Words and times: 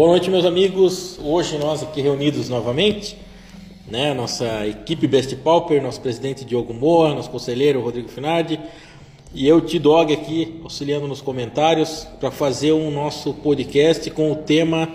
Boa 0.00 0.12
noite, 0.12 0.30
meus 0.30 0.46
amigos. 0.46 1.20
Hoje 1.22 1.58
nós 1.58 1.82
aqui 1.82 2.00
reunidos 2.00 2.48
novamente, 2.48 3.18
né? 3.86 4.14
Nossa 4.14 4.66
equipe 4.66 5.06
Best 5.06 5.36
Pauper, 5.36 5.82
nosso 5.82 6.00
presidente 6.00 6.42
Diogo 6.42 6.72
Moa, 6.72 7.14
nosso 7.14 7.28
conselheiro 7.28 7.82
Rodrigo 7.82 8.08
Finardi 8.08 8.58
e 9.34 9.46
eu, 9.46 9.60
T-Dog, 9.60 10.10
aqui 10.10 10.58
auxiliando 10.62 11.06
nos 11.06 11.20
comentários 11.20 12.08
para 12.18 12.30
fazer 12.30 12.72
um 12.72 12.90
nosso 12.90 13.34
podcast 13.34 14.10
com 14.12 14.32
o 14.32 14.36
tema 14.36 14.88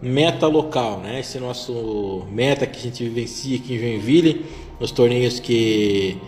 meta 0.00 0.46
local, 0.46 1.00
né? 1.00 1.18
Esse 1.18 1.40
nosso 1.40 2.24
meta 2.30 2.68
que 2.68 2.78
a 2.78 2.82
gente 2.82 3.02
vivencia 3.02 3.56
aqui 3.56 3.74
em 3.74 3.78
Joinville, 3.80 4.46
nos 4.78 4.92
torneios 4.92 5.40
que, 5.40 6.18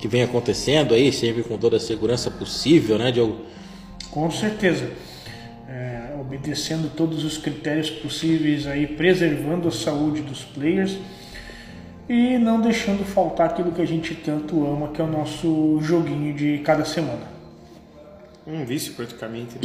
que 0.00 0.08
vem 0.08 0.24
acontecendo 0.24 0.94
aí, 0.94 1.12
sempre 1.12 1.44
com 1.44 1.56
toda 1.56 1.76
a 1.76 1.80
segurança 1.80 2.28
possível, 2.28 2.98
né, 2.98 3.12
Diogo? 3.12 3.36
Com 4.10 4.28
certeza 4.32 4.90
obedecendo 6.28 6.94
todos 6.94 7.24
os 7.24 7.38
critérios 7.38 7.88
possíveis 7.88 8.66
aí, 8.66 8.86
preservando 8.86 9.66
a 9.68 9.70
saúde 9.70 10.20
dos 10.20 10.44
players 10.44 10.98
e 12.06 12.36
não 12.36 12.60
deixando 12.60 13.02
faltar 13.02 13.48
aquilo 13.48 13.72
que 13.72 13.80
a 13.80 13.86
gente 13.86 14.14
tanto 14.14 14.66
ama, 14.66 14.88
que 14.88 15.00
é 15.00 15.04
o 15.04 15.10
nosso 15.10 15.78
joguinho 15.80 16.34
de 16.34 16.58
cada 16.58 16.84
semana. 16.84 17.22
Um 18.46 18.64
vício 18.64 18.92
praticamente. 18.92 19.56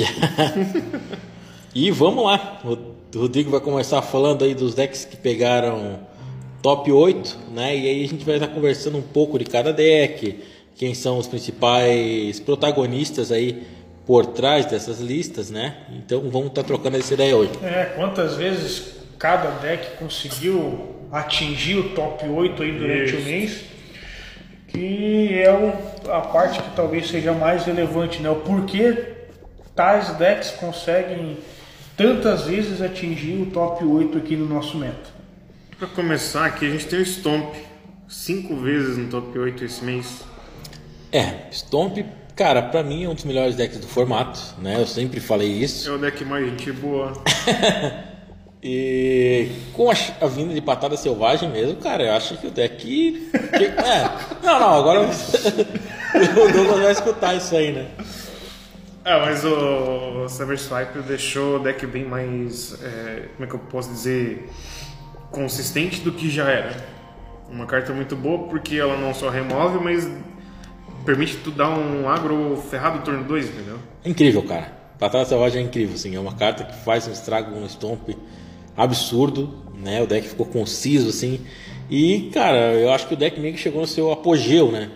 e 1.76 1.92
vamos 1.92 2.24
lá, 2.24 2.62
o 2.64 3.20
Rodrigo 3.20 3.52
vai 3.52 3.60
começar 3.60 4.02
falando 4.02 4.46
aí 4.46 4.56
dos 4.56 4.74
decks 4.74 5.04
que 5.04 5.18
pegaram 5.18 6.00
top 6.62 6.90
8, 6.90 7.40
né? 7.54 7.76
E 7.76 7.90
aí 7.90 8.06
a 8.06 8.08
gente 8.08 8.24
vai 8.24 8.36
estar 8.36 8.48
conversando 8.48 8.98
um 8.98 9.02
pouco 9.02 9.38
de 9.38 9.44
cada 9.44 9.74
deck, 9.74 10.40
quem 10.76 10.94
são 10.94 11.18
os 11.18 11.28
principais 11.28 12.40
protagonistas 12.40 13.34
aí 13.34 13.64
por 14.06 14.26
trás 14.28 14.66
dessas 14.66 15.00
listas, 15.00 15.50
né? 15.50 15.78
Então 15.92 16.22
vamos 16.30 16.48
estar 16.48 16.62
tá 16.62 16.68
trocando 16.68 16.98
essa 16.98 17.14
ideia 17.14 17.36
hoje. 17.36 17.52
É, 17.64 17.94
quantas 17.96 18.36
vezes 18.36 18.96
cada 19.18 19.52
deck 19.60 19.98
conseguiu 19.98 20.94
atingir 21.12 21.78
o 21.78 21.90
top 21.90 22.28
8 22.28 22.64
aí 22.64 22.72
durante 22.72 23.16
Isso. 23.16 23.18
o 23.18 23.22
mês? 23.22 23.62
Que 24.68 25.42
é 25.42 25.52
o, 25.52 26.12
a 26.12 26.22
parte 26.22 26.62
que 26.62 26.76
talvez 26.76 27.08
seja 27.08 27.32
mais 27.32 27.66
relevante, 27.66 28.22
né? 28.22 28.30
O 28.30 28.38
porquê 28.38 29.14
tais 29.76 30.10
decks 30.16 30.52
conseguem 30.52 31.38
tantas 31.96 32.46
vezes 32.46 32.82
atingir 32.82 33.42
o 33.42 33.46
top 33.48 33.86
8 33.86 34.18
aqui 34.18 34.36
no 34.36 34.46
nosso 34.46 34.78
meta. 34.78 35.14
Para 35.78 35.88
começar 35.88 36.46
aqui, 36.46 36.66
a 36.66 36.70
gente 36.70 36.88
tem 36.88 37.00
o 37.00 37.06
Stomp 37.06 37.54
cinco 38.08 38.56
vezes 38.56 38.98
no 38.98 39.10
top 39.10 39.38
8 39.38 39.64
esse 39.64 39.84
mês. 39.84 40.22
É, 41.12 41.52
Stomp 41.52 42.00
Cara, 42.36 42.64
pra 42.64 42.82
mim 42.82 43.04
é 43.04 43.10
um 43.10 43.14
dos 43.14 43.26
melhores 43.26 43.56
decks 43.56 43.78
do 43.78 43.88
formato, 43.88 44.40
né? 44.58 44.80
Eu 44.80 44.88
sempre 44.88 45.20
falei 45.20 45.50
isso. 45.50 45.90
É 45.90 45.94
o 45.94 46.00
deck 46.00 46.26
mais 46.26 46.46
gente 46.50 46.72
boa. 46.72 47.14
e 48.62 49.52
com 49.72 49.92
a, 49.92 49.94
a, 50.20 50.28
vinda 50.28 50.52
de 50.52 50.62
patada 50.62 50.98
selvagem 50.98 51.50
mesmo, 51.50 51.76
cara, 51.76 52.04
eu 52.04 52.14
acho 52.14 52.36
que 52.38 52.48
o 52.48 52.52
deck. 52.52 52.76
Que, 52.78 53.30
é, 53.80 54.10
não, 54.42 54.60
não, 54.60 54.74
agora 54.80 55.02
o 55.06 56.52
Douglas 56.52 56.80
vai 56.82 56.92
escutar 56.92 57.36
isso 57.36 57.56
aí, 57.56 57.72
né? 57.72 57.88
É, 59.06 59.20
mas 59.20 59.44
o 59.46 60.28
Savage 60.28 60.64
Swipe 60.64 61.00
deixou 61.00 61.58
o 61.58 61.60
deck 61.60 61.86
bem 61.86 62.06
mais. 62.06 62.82
É, 62.82 63.28
como 63.36 63.46
é 63.46 63.48
que 63.48 63.54
eu 63.54 63.60
posso 63.60 63.92
dizer? 63.92 64.50
Consistente 65.30 66.02
do 66.02 66.12
que 66.12 66.32
já 66.32 66.50
era. 66.50 66.76
Uma 67.48 67.68
carta 67.68 67.94
muito 67.94 68.16
boa 68.16 68.48
porque 68.48 68.76
ela 68.78 68.98
não 68.98 69.14
só 69.14 69.30
remove, 69.30 69.78
mas 69.84 70.10
permite 71.06 71.38
tu 71.38 71.52
dar 71.52 71.70
um 71.70 72.10
agro 72.10 72.62
ferrado 72.70 72.98
no 72.98 73.04
turno 73.04 73.24
2, 73.24 73.50
entendeu? 73.50 73.80
É 74.04 74.10
incrível, 74.10 74.44
cara. 74.44 74.72
Batalha 75.00 75.26
Selvagem 75.26 75.64
é 75.64 75.66
incrível, 75.66 75.96
assim. 75.96 76.16
É 76.16 76.20
uma 76.20 76.34
carta 76.34 76.64
que 76.64 76.76
faz 76.84 77.08
um 77.08 77.12
estrago, 77.12 77.56
um 77.56 77.68
stomp 77.68 78.10
absurdo, 78.76 79.54
né? 79.78 80.02
O 80.02 80.08
deck 80.08 80.28
ficou 80.28 80.46
conciso, 80.46 81.10
assim. 81.10 81.42
E, 81.90 82.30
cara, 82.34 82.74
eu 82.74 82.92
acho 82.92 83.08
que 83.08 83.14
o 83.14 83.18
deck 83.18 83.40
meio 83.40 83.54
que 83.54 83.60
chegou 83.60 83.82
no 83.82 83.88
seu 83.88 84.12
apogeu, 84.12 84.72
né? 84.72 84.90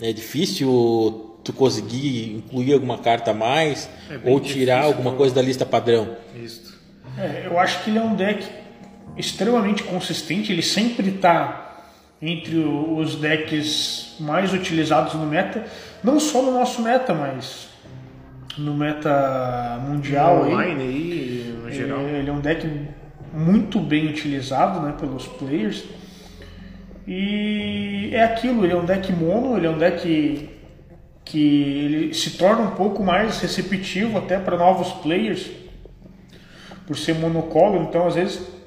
É 0.00 0.12
difícil 0.12 1.36
tu 1.44 1.52
conseguir 1.52 2.36
incluir 2.36 2.72
alguma 2.72 2.98
carta 2.98 3.30
a 3.30 3.34
mais 3.34 3.88
é 4.10 4.18
ou 4.24 4.40
tirar 4.40 4.80
difícil, 4.80 4.96
alguma 4.96 5.16
coisa 5.16 5.34
da 5.34 5.42
lista 5.42 5.66
padrão. 5.66 6.16
Isso. 6.34 6.78
É, 7.18 7.46
eu 7.46 7.58
acho 7.58 7.82
que 7.82 7.90
ele 7.90 7.98
é 7.98 8.02
um 8.02 8.14
deck 8.14 8.46
extremamente 9.16 9.82
consistente, 9.82 10.52
ele 10.52 10.62
sempre 10.62 11.08
está 11.10 11.69
entre 12.22 12.56
os 12.58 13.16
decks 13.16 14.16
mais 14.20 14.52
utilizados 14.52 15.14
no 15.14 15.26
meta, 15.26 15.64
não 16.04 16.20
só 16.20 16.42
no 16.42 16.52
nosso 16.52 16.82
meta, 16.82 17.14
mas 17.14 17.68
no 18.58 18.74
meta 18.74 19.80
mundial 19.88 20.42
online 20.42 20.82
aí, 20.82 21.54
no 21.62 21.70
geral. 21.72 22.00
Ele, 22.00 22.18
ele 22.18 22.30
é 22.30 22.32
um 22.32 22.40
deck 22.40 22.68
muito 23.32 23.78
bem 23.78 24.08
utilizado, 24.08 24.80
né, 24.80 24.94
pelos 24.98 25.26
players. 25.26 25.84
E 27.06 28.10
é 28.12 28.22
aquilo, 28.22 28.64
ele 28.64 28.72
é 28.72 28.76
um 28.76 28.84
deck 28.84 29.12
mono, 29.12 29.56
ele 29.56 29.66
é 29.66 29.70
um 29.70 29.78
deck 29.78 30.50
que 31.24 31.74
ele 31.84 32.14
se 32.14 32.36
torna 32.36 32.62
um 32.62 32.70
pouco 32.72 33.02
mais 33.02 33.40
receptivo 33.40 34.18
até 34.18 34.38
para 34.38 34.56
novos 34.56 34.92
players 34.94 35.50
por 36.86 36.96
ser 36.96 37.14
monocolo, 37.14 37.82
então 37.82 38.06
às 38.06 38.16
vezes 38.16 38.59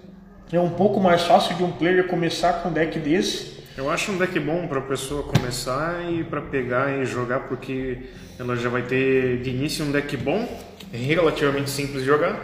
é 0.58 0.60
um 0.60 0.70
pouco 0.70 1.00
mais 1.00 1.24
fácil 1.24 1.56
de 1.56 1.64
um 1.64 1.72
player 1.72 2.08
começar 2.08 2.62
com 2.62 2.70
um 2.70 2.74
deck 2.74 3.00
desse. 3.00 3.54
Eu 3.76 3.90
acho 3.90 4.12
um 4.12 4.18
deck 4.18 4.40
bom 4.40 4.68
para 4.68 4.80
a 4.80 4.84
pessoa 4.84 5.24
começar 5.24 6.04
e 6.12 6.24
para 6.24 6.42
pegar 6.42 6.92
e 6.92 7.06
jogar, 7.06 7.42
porque 7.42 7.98
ela 8.40 8.56
já 8.56 8.70
vai 8.70 8.84
ter 8.84 9.42
de 9.42 9.50
início 9.50 9.84
um 9.84 9.92
deck 9.92 10.16
bom, 10.18 10.48
relativamente 10.92 11.70
simples 11.70 12.02
de 12.02 12.08
jogar 12.08 12.40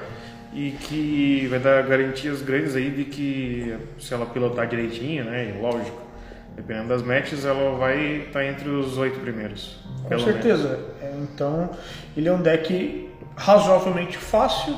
e 0.54 0.72
que 0.72 1.48
vai 1.48 1.60
dar 1.60 1.84
garantias 1.84 2.42
grandes 2.42 2.76
aí 2.76 2.90
de 2.90 3.06
que 3.06 3.78
se 4.00 4.14
ela 4.14 4.26
pilotar 4.26 4.68
direitinho, 4.68 5.26
né, 5.26 5.54
e 5.56 5.62
lógico, 5.62 6.02
dependendo 6.56 6.90
das 6.90 7.04
matches, 7.04 7.46
ela 7.46 7.78
vai 7.78 8.18
estar 8.22 8.40
tá 8.40 8.46
entre 8.46 8.68
os 8.70 8.98
oito 8.98 9.20
primeiros. 9.20 9.78
Com 10.08 10.20
certeza. 10.20 10.80
É, 11.02 11.14
então, 11.22 11.70
ele 12.18 12.28
é 12.28 12.34
um 12.34 12.42
deck 12.42 13.10
razoavelmente 13.36 14.18
fácil 14.18 14.76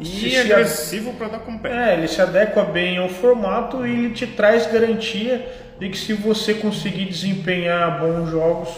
e 0.00 0.36
agressivo 0.36 1.12
para 1.14 1.28
dar 1.28 1.38
com 1.40 1.52
o 1.52 1.58
pé. 1.58 1.90
É, 1.90 1.94
ele 1.94 2.08
se 2.08 2.20
adequa 2.20 2.64
bem 2.64 2.98
ao 2.98 3.08
formato 3.08 3.86
e 3.86 3.90
ele 3.90 4.10
te 4.10 4.26
traz 4.26 4.66
garantia 4.66 5.46
de 5.78 5.88
que 5.88 5.98
se 5.98 6.12
você 6.12 6.54
conseguir 6.54 7.06
desempenhar 7.06 8.00
bons 8.00 8.30
jogos, 8.30 8.68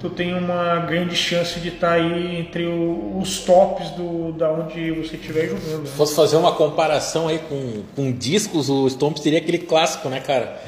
tu 0.00 0.08
tem 0.08 0.34
uma 0.34 0.76
grande 0.80 1.14
chance 1.14 1.60
de 1.60 1.68
estar 1.68 1.88
tá 1.88 1.92
aí 1.94 2.40
entre 2.40 2.66
os 2.66 3.40
tops 3.40 3.90
do, 3.90 4.32
da 4.32 4.50
onde 4.50 4.90
você 4.92 5.16
estiver 5.16 5.48
jogando. 5.48 5.82
Né? 5.82 5.86
Se 5.86 5.92
fosse 5.92 6.14
fazer 6.14 6.36
uma 6.36 6.52
comparação 6.52 7.28
aí 7.28 7.38
com, 7.38 7.82
com 7.94 8.12
discos, 8.12 8.68
o 8.70 8.88
Stomp 8.88 9.18
seria 9.18 9.38
aquele 9.38 9.58
clássico, 9.58 10.08
né, 10.08 10.20
cara? 10.20 10.60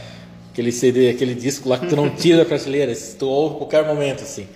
Aquele 0.52 0.70
CD, 0.70 1.10
aquele 1.10 1.34
disco 1.34 1.69
lá 1.69 1.78
que 1.78 1.86
tu 1.86 1.96
não 1.96 2.10
tira 2.14 2.38
da 2.38 2.44
prateleira, 2.44 2.94
se 2.94 3.16
tu 3.16 3.26
ouve 3.26 3.56
qualquer 3.56 3.86
momento, 3.86 4.22
assim. 4.22 4.46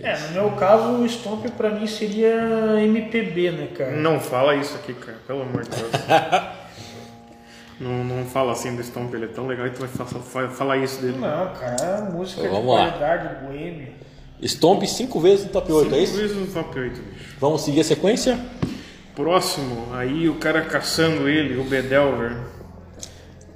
É, 0.00 0.18
no 0.18 0.32
meu 0.32 0.50
caso, 0.52 1.02
o 1.02 1.08
Stomp 1.08 1.46
pra 1.56 1.70
mim 1.70 1.86
seria 1.86 2.34
MPB, 2.80 3.50
né, 3.52 3.68
cara? 3.76 3.92
Não 3.92 4.18
fala 4.18 4.56
isso 4.56 4.74
aqui, 4.74 4.92
cara, 4.92 5.18
pelo 5.26 5.42
amor 5.42 5.62
de 5.62 5.70
Deus. 5.70 5.90
não, 7.78 8.04
não 8.04 8.24
fala 8.24 8.52
assim 8.52 8.74
do 8.74 8.82
Stomp, 8.82 9.14
ele 9.14 9.26
é 9.26 9.28
tão 9.28 9.46
legal 9.46 9.68
que 9.70 9.76
tu 9.76 9.86
vai 10.32 10.48
falar 10.48 10.78
isso 10.78 11.00
dele. 11.00 11.18
Não, 11.18 11.52
cara, 11.54 12.08
música 12.12 12.42
então, 12.42 12.60
de 12.60 12.66
qualidade, 12.66 13.46
boêmio. 13.46 13.92
Stomp 14.42 14.82
cinco 14.84 15.20
vezes 15.20 15.46
no 15.46 15.52
top 15.52 15.72
8, 15.72 15.84
cinco 15.84 15.94
é 15.94 15.98
isso? 16.02 16.12
Cinco 16.12 16.22
vezes 16.22 16.36
no 16.36 16.62
top 16.62 16.78
8, 16.78 17.00
bicho. 17.00 17.36
Vamos 17.38 17.62
seguir 17.62 17.80
a 17.80 17.84
sequência? 17.84 18.38
Próximo, 19.14 19.94
aí 19.94 20.28
o 20.28 20.34
cara 20.34 20.62
caçando 20.62 21.28
ele, 21.28 21.58
o 21.58 21.64
Bedelver. 21.64 22.36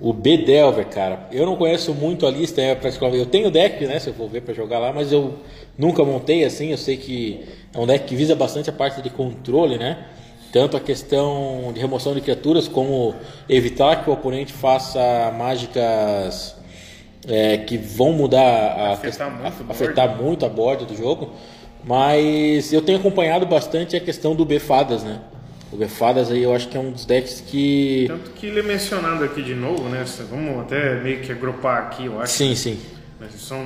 O 0.00 0.12
Bedelver, 0.12 0.86
cara. 0.86 1.28
Eu 1.32 1.44
não 1.44 1.56
conheço 1.56 1.92
muito 1.92 2.26
a 2.26 2.30
lista, 2.30 2.60
é 2.60 2.74
praticamente. 2.74 3.18
Eu 3.18 3.26
tenho 3.26 3.50
deck, 3.50 3.84
né? 3.84 3.98
Se 3.98 4.08
eu 4.08 4.14
for 4.14 4.28
ver 4.28 4.42
para 4.42 4.54
jogar 4.54 4.78
lá, 4.78 4.92
mas 4.92 5.10
eu 5.10 5.34
nunca 5.76 6.04
montei 6.04 6.44
assim. 6.44 6.70
Eu 6.70 6.78
sei 6.78 6.96
que 6.96 7.44
é 7.74 7.78
um 7.78 7.86
deck 7.86 8.06
que 8.06 8.14
visa 8.14 8.36
bastante 8.36 8.70
a 8.70 8.72
parte 8.72 9.02
de 9.02 9.10
controle, 9.10 9.76
né? 9.76 10.06
Tanto 10.52 10.76
a 10.76 10.80
questão 10.80 11.72
de 11.74 11.80
remoção 11.80 12.14
de 12.14 12.20
criaturas, 12.20 12.68
como 12.68 13.14
evitar 13.48 14.02
que 14.02 14.08
o 14.08 14.12
oponente 14.12 14.52
faça 14.52 15.00
mágicas 15.36 16.56
é, 17.26 17.58
que 17.58 17.76
vão 17.76 18.12
mudar 18.12 18.40
a, 18.40 18.92
afetar, 18.92 19.30
muito, 19.30 19.44
a, 19.44 19.72
afetar 19.72 20.16
muito 20.16 20.46
a 20.46 20.48
board 20.48 20.86
do 20.86 20.96
jogo. 20.96 21.32
Mas 21.84 22.72
eu 22.72 22.82
tenho 22.82 22.98
acompanhado 22.98 23.46
bastante 23.46 23.96
a 23.96 24.00
questão 24.00 24.34
do 24.34 24.44
B-Fadas, 24.44 25.02
né? 25.02 25.20
O 25.70 25.76
Befadas 25.76 26.30
aí 26.30 26.42
eu 26.42 26.54
acho 26.54 26.68
que 26.68 26.76
é 26.76 26.80
um 26.80 26.90
dos 26.90 27.04
decks 27.04 27.42
que. 27.46 28.06
Tanto 28.08 28.30
que 28.30 28.46
ele 28.46 28.60
é 28.60 28.62
mencionado 28.62 29.22
aqui 29.22 29.42
de 29.42 29.54
novo, 29.54 29.88
né? 29.88 30.04
Vamos 30.30 30.60
até 30.60 30.94
meio 31.00 31.20
que 31.20 31.30
agrupar 31.30 31.82
aqui, 31.82 32.06
eu 32.06 32.20
acho. 32.20 32.32
Sim, 32.32 32.54
sim. 32.54 32.80
Mas 33.20 33.34
são 33.34 33.62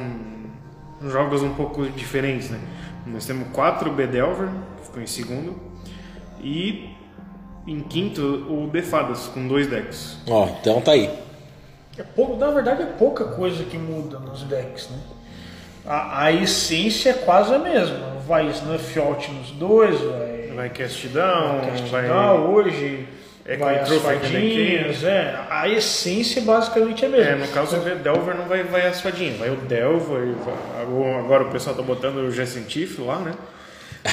jogos 1.08 1.42
um 1.42 1.54
pouco 1.54 1.86
diferentes, 1.90 2.50
né? 2.50 2.58
Nós 3.06 3.24
temos 3.24 3.48
quatro 3.52 3.90
Bedelver, 3.92 4.48
que 4.78 4.86
ficou 4.86 5.02
em 5.02 5.06
segundo, 5.06 5.56
e 6.40 6.90
em 7.66 7.80
quinto 7.80 8.22
o 8.48 8.66
Befadas, 8.66 9.28
com 9.28 9.46
dois 9.46 9.68
decks. 9.68 10.16
Ó, 10.28 10.48
então 10.60 10.80
tá 10.80 10.92
aí. 10.92 11.08
É 11.96 12.02
pouco, 12.02 12.36
na 12.36 12.50
verdade 12.50 12.82
é 12.82 12.86
pouca 12.86 13.24
coisa 13.26 13.62
que 13.64 13.78
muda 13.78 14.18
nos 14.18 14.42
decks, 14.42 14.88
né? 14.90 14.98
A, 15.84 16.24
a 16.24 16.32
essência 16.32 17.10
é 17.10 17.12
quase 17.12 17.54
a 17.54 17.58
mesma. 17.58 18.12
Vai 18.26 18.48
Snuff 18.50 18.98
Out 18.98 19.30
nos 19.30 19.50
dois, 19.52 20.00
vai 20.00 20.31
Vai 20.54 20.70
cast 20.70 21.08
down, 21.08 21.60
vai. 21.90 22.08
Não, 22.08 22.52
hoje 22.52 23.06
É 23.44 23.56
vai 23.56 23.76
com 23.78 23.82
as 23.82 23.98
fadinhas, 24.02 25.02
é. 25.04 25.36
A 25.50 25.68
essência 25.68 26.42
basicamente 26.42 27.04
é 27.04 27.08
a 27.08 27.10
mesma. 27.10 27.30
É, 27.32 27.34
no 27.36 27.48
caso 27.48 27.76
o 27.76 27.80
Delver 27.96 28.36
não 28.36 28.46
vai, 28.46 28.62
vai 28.62 28.86
as 28.86 29.00
fadinhas, 29.00 29.36
vai 29.38 29.50
o 29.50 29.56
Delver, 29.56 30.34
vai- 30.44 30.82
agora 31.20 31.44
o 31.44 31.50
pessoal 31.50 31.74
tá 31.74 31.82
botando 31.82 32.16
o 32.18 32.30
Jessen 32.30 32.64
Tiff 32.64 33.00
lá, 33.00 33.18
né? 33.18 33.32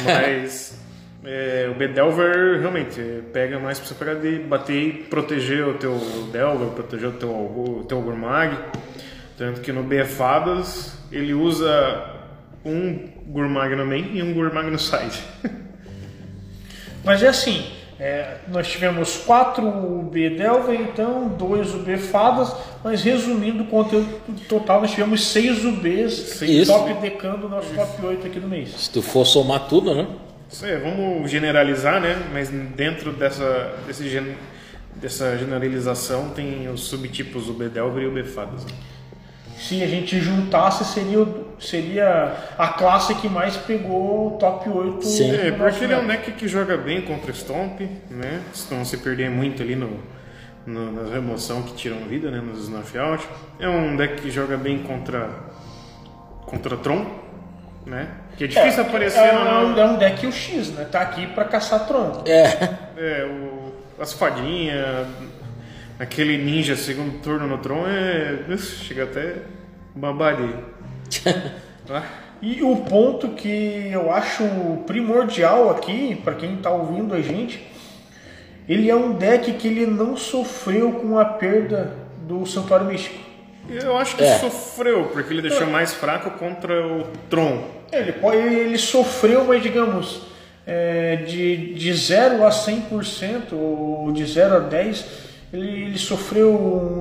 Mas 0.03 0.79
é, 1.25 1.67
o 1.71 1.75
Bedelver 1.75 2.59
realmente 2.59 2.99
é, 2.99 3.19
pega 3.33 3.59
mais 3.59 3.77
pra 3.79 3.87
você 3.87 3.93
pegar 3.95 4.15
de 4.15 4.39
bater 4.39 4.81
e 4.81 4.91
proteger 5.03 5.67
o 5.67 5.73
teu 5.75 5.97
Delver, 6.31 6.69
proteger 6.69 7.09
o 7.09 7.13
teu, 7.13 7.29
o 7.29 7.85
teu 7.87 8.01
Gurmag. 8.01 8.57
Tanto 9.37 9.61
que 9.61 9.71
no 9.71 9.83
BFadas 9.83 10.97
ele 11.11 11.33
usa 11.33 12.15
um 12.65 13.07
Gurmag 13.27 13.73
no 13.75 13.85
main 13.85 14.11
e 14.15 14.21
um 14.23 14.33
Gurmag 14.33 14.69
no 14.69 14.79
side. 14.79 15.23
Mas 17.03 17.23
é 17.23 17.27
assim, 17.29 17.65
é, 17.99 18.37
nós 18.47 18.67
tivemos 18.67 19.17
quatro 19.17 19.67
UB 19.67 20.29
Delver, 20.31 20.79
então, 20.79 21.27
dois 21.29 21.73
UB 21.73 21.97
Fadas, 21.97 22.53
mas 22.83 23.01
resumindo 23.03 23.63
o 23.63 23.67
conteúdo 23.67 24.07
total, 24.47 24.81
nós 24.81 24.91
tivemos 24.91 25.27
seis 25.27 25.63
UBs 25.65 26.41
Isso. 26.41 26.71
top 26.71 26.93
decando 26.95 27.47
o 27.47 27.49
nosso 27.49 27.73
top 27.73 28.05
8 28.05 28.27
aqui 28.27 28.39
no 28.39 28.47
mês. 28.47 28.69
Se 28.77 28.89
tu 28.91 29.01
for 29.01 29.25
somar 29.25 29.67
tudo, 29.67 29.93
né? 29.93 30.07
Isso 30.49 30.65
aí, 30.65 30.77
vamos 30.77 31.29
generalizar, 31.29 31.99
né? 32.01 32.17
Mas 32.33 32.49
dentro 32.49 33.11
dessa, 33.11 33.73
desse 33.85 34.09
gen- 34.09 34.35
dessa 34.95 35.37
generalização 35.37 36.29
tem 36.29 36.67
os 36.69 36.81
subtipos 36.85 37.45
do 37.45 37.53
Bedelver 37.53 38.03
e 38.03 38.07
o 38.07 38.11
Befadas. 38.11 38.65
Né? 38.65 38.71
Se 39.59 39.83
a 39.83 39.87
gente 39.87 40.19
juntasse, 40.21 40.85
seria, 40.85 41.19
o- 41.19 41.45
seria 41.59 42.33
a 42.57 42.69
classe 42.69 43.13
que 43.15 43.27
mais 43.27 43.57
pegou 43.57 44.27
o 44.27 44.37
top 44.37 44.69
8 44.69 45.05
Sim. 45.05 45.35
É, 45.35 45.51
porque 45.51 45.83
ele 45.83 45.93
é 45.93 45.97
um 45.97 46.07
deck 46.07 46.31
que 46.31 46.47
joga 46.47 46.77
bem 46.77 47.01
contra 47.01 47.33
Stomp, 47.33 47.81
né? 48.09 48.41
Se 48.53 48.73
não 48.73 48.85
se 48.85 48.97
perder 48.97 49.29
muito 49.29 49.61
ali 49.61 49.75
no, 49.75 49.99
no- 50.65 50.91
na 50.91 51.13
remoção 51.13 51.61
que 51.63 51.73
tiram 51.73 51.97
vida, 52.07 52.31
né? 52.31 52.39
Nos 52.39 52.63
snuff 52.63 52.97
out. 52.97 53.27
É 53.59 53.67
um 53.67 53.95
deck 53.97 54.21
que 54.21 54.31
joga 54.31 54.55
bem 54.55 54.79
contra 54.79 55.29
contra 56.45 56.77
Tron, 56.77 57.05
né? 57.85 58.07
Que 58.37 58.45
é 58.45 58.47
difícil 58.47 58.81
aparecer 58.83 59.19
é, 59.19 59.33
um, 59.33 59.77
é 59.77 59.85
um 59.85 59.97
deck 59.97 60.25
UX, 60.25 60.69
né? 60.69 60.85
Tá 60.89 61.01
aqui 61.01 61.27
pra 61.27 61.43
caçar 61.45 61.85
tronco. 61.85 62.23
É. 62.27 62.77
É, 62.97 63.25
o, 63.25 63.73
as 64.01 64.13
fadinhas, 64.13 65.05
aquele 65.99 66.37
ninja 66.37 66.75
segundo 66.75 67.19
turno 67.21 67.47
no 67.47 67.57
Tron 67.57 67.85
é. 67.87 68.57
Chega 68.57 69.03
até 69.03 69.35
babaria. 69.95 70.55
Ah, 71.91 72.03
E 72.39 72.61
o 72.61 72.75
ponto 72.75 73.29
que 73.29 73.89
eu 73.91 74.11
acho 74.11 74.43
primordial 74.85 75.71
aqui, 75.71 76.15
para 76.23 76.35
quem 76.35 76.53
está 76.53 76.69
ouvindo 76.69 77.15
a 77.15 77.21
gente, 77.21 77.65
ele 78.67 78.91
é 78.91 78.95
um 78.95 79.13
deck 79.13 79.53
que 79.53 79.67
ele 79.67 79.87
não 79.87 80.15
sofreu 80.15 80.91
com 80.91 81.17
a 81.17 81.25
perda 81.25 81.95
do 82.27 82.45
Santuário 82.45 82.85
Místico. 82.85 83.17
eu 83.67 83.97
acho 83.97 84.15
que 84.15 84.23
É. 84.23 84.37
sofreu, 84.37 85.05
porque 85.11 85.33
ele 85.33 85.41
deixou 85.41 85.65
mais 85.65 85.95
fraco 85.95 86.29
contra 86.37 86.85
o 86.85 87.05
Tron. 87.27 87.63
Ele, 87.91 88.11
pode, 88.11 88.37
ele 88.37 88.77
sofreu, 88.77 89.45
mas 89.45 89.63
digamos, 89.63 90.21
é, 90.67 91.15
de, 91.15 91.73
de 91.73 91.91
0 91.91 92.45
a 92.45 92.51
100%, 92.51 93.53
ou 93.53 94.11
de 94.11 94.23
0 94.27 94.57
a 94.57 94.61
10%, 94.61 95.05
ele, 95.51 95.83
ele 95.83 95.97
sofreu 95.97 96.53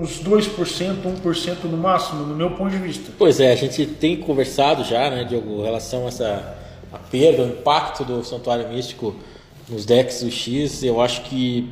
uns 0.02 0.22
2%, 0.22 0.96
1% 1.22 1.64
no 1.64 1.76
máximo, 1.76 2.24
no 2.24 2.34
meu 2.34 2.50
ponto 2.52 2.70
de 2.70 2.78
vista. 2.78 3.12
Pois 3.18 3.40
é, 3.40 3.52
a 3.52 3.56
gente 3.56 3.84
tem 3.86 4.16
conversado 4.16 4.84
já, 4.84 5.10
né, 5.10 5.24
Diogo, 5.24 5.60
em 5.60 5.64
relação 5.64 6.06
a 6.06 6.08
essa 6.08 6.58
a 6.92 6.98
perda, 6.98 7.42
o 7.42 7.48
impacto 7.48 8.04
do 8.04 8.24
Santuário 8.24 8.68
Místico 8.68 9.14
nos 9.68 9.84
decks 9.84 10.22
do 10.22 10.30
X. 10.30 10.82
Eu 10.82 11.00
acho 11.00 11.22
que, 11.24 11.70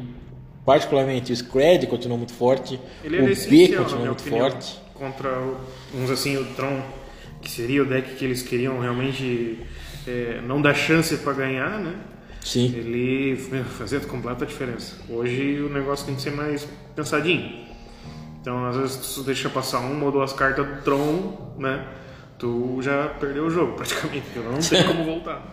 particularmente, 0.65 1.33
o 1.33 1.37
Scred 1.37 1.87
continua 1.87 2.19
muito 2.19 2.35
forte, 2.35 2.79
Ele 3.03 3.17
é 3.17 3.23
o 3.23 3.27
B 3.27 3.69
continua 3.69 4.07
muito 4.07 4.21
opinião, 4.21 4.51
forte. 4.51 4.79
contra, 4.95 5.31
dizer 5.95 6.13
assim, 6.13 6.37
o 6.37 6.45
Tron, 6.55 6.83
que 7.41 7.51
seria 7.51 7.83
o 7.83 7.87
deck 7.87 8.15
que 8.17 8.25
eles 8.25 8.43
queriam 8.43 8.79
realmente 8.79 9.61
é, 10.07 10.41
não 10.47 10.61
dar 10.61 10.75
chance 10.75 11.17
para 11.17 11.33
ganhar, 11.33 11.79
né? 11.79 11.95
Sim. 12.47 12.73
Ele 12.77 13.37
meu, 13.51 13.65
fazia 13.65 13.99
completa 13.99 14.47
diferença. 14.47 14.95
Hoje 15.11 15.61
o 15.61 15.69
negócio 15.69 16.07
tem 16.07 16.15
que 16.15 16.23
ser 16.23 16.31
mais 16.31 16.65
pensadinho. 16.95 17.67
Então, 18.41 18.65
às 18.67 18.77
vezes, 18.77 19.15
tu 19.15 19.25
deixa 19.25 19.51
passar 19.51 19.81
uma 19.81 20.05
ou 20.05 20.13
duas 20.13 20.33
cartas 20.33 20.65
do 20.65 20.83
Tron, 20.83 21.55
né? 21.59 21.85
Tu 22.39 22.79
já 22.83 23.09
perdeu 23.19 23.47
o 23.47 23.51
jogo, 23.51 23.73
praticamente, 23.75 24.27
porque 24.33 24.49
não 24.49 24.61
tem 24.61 24.85
como 24.85 25.05
voltar. 25.05 25.45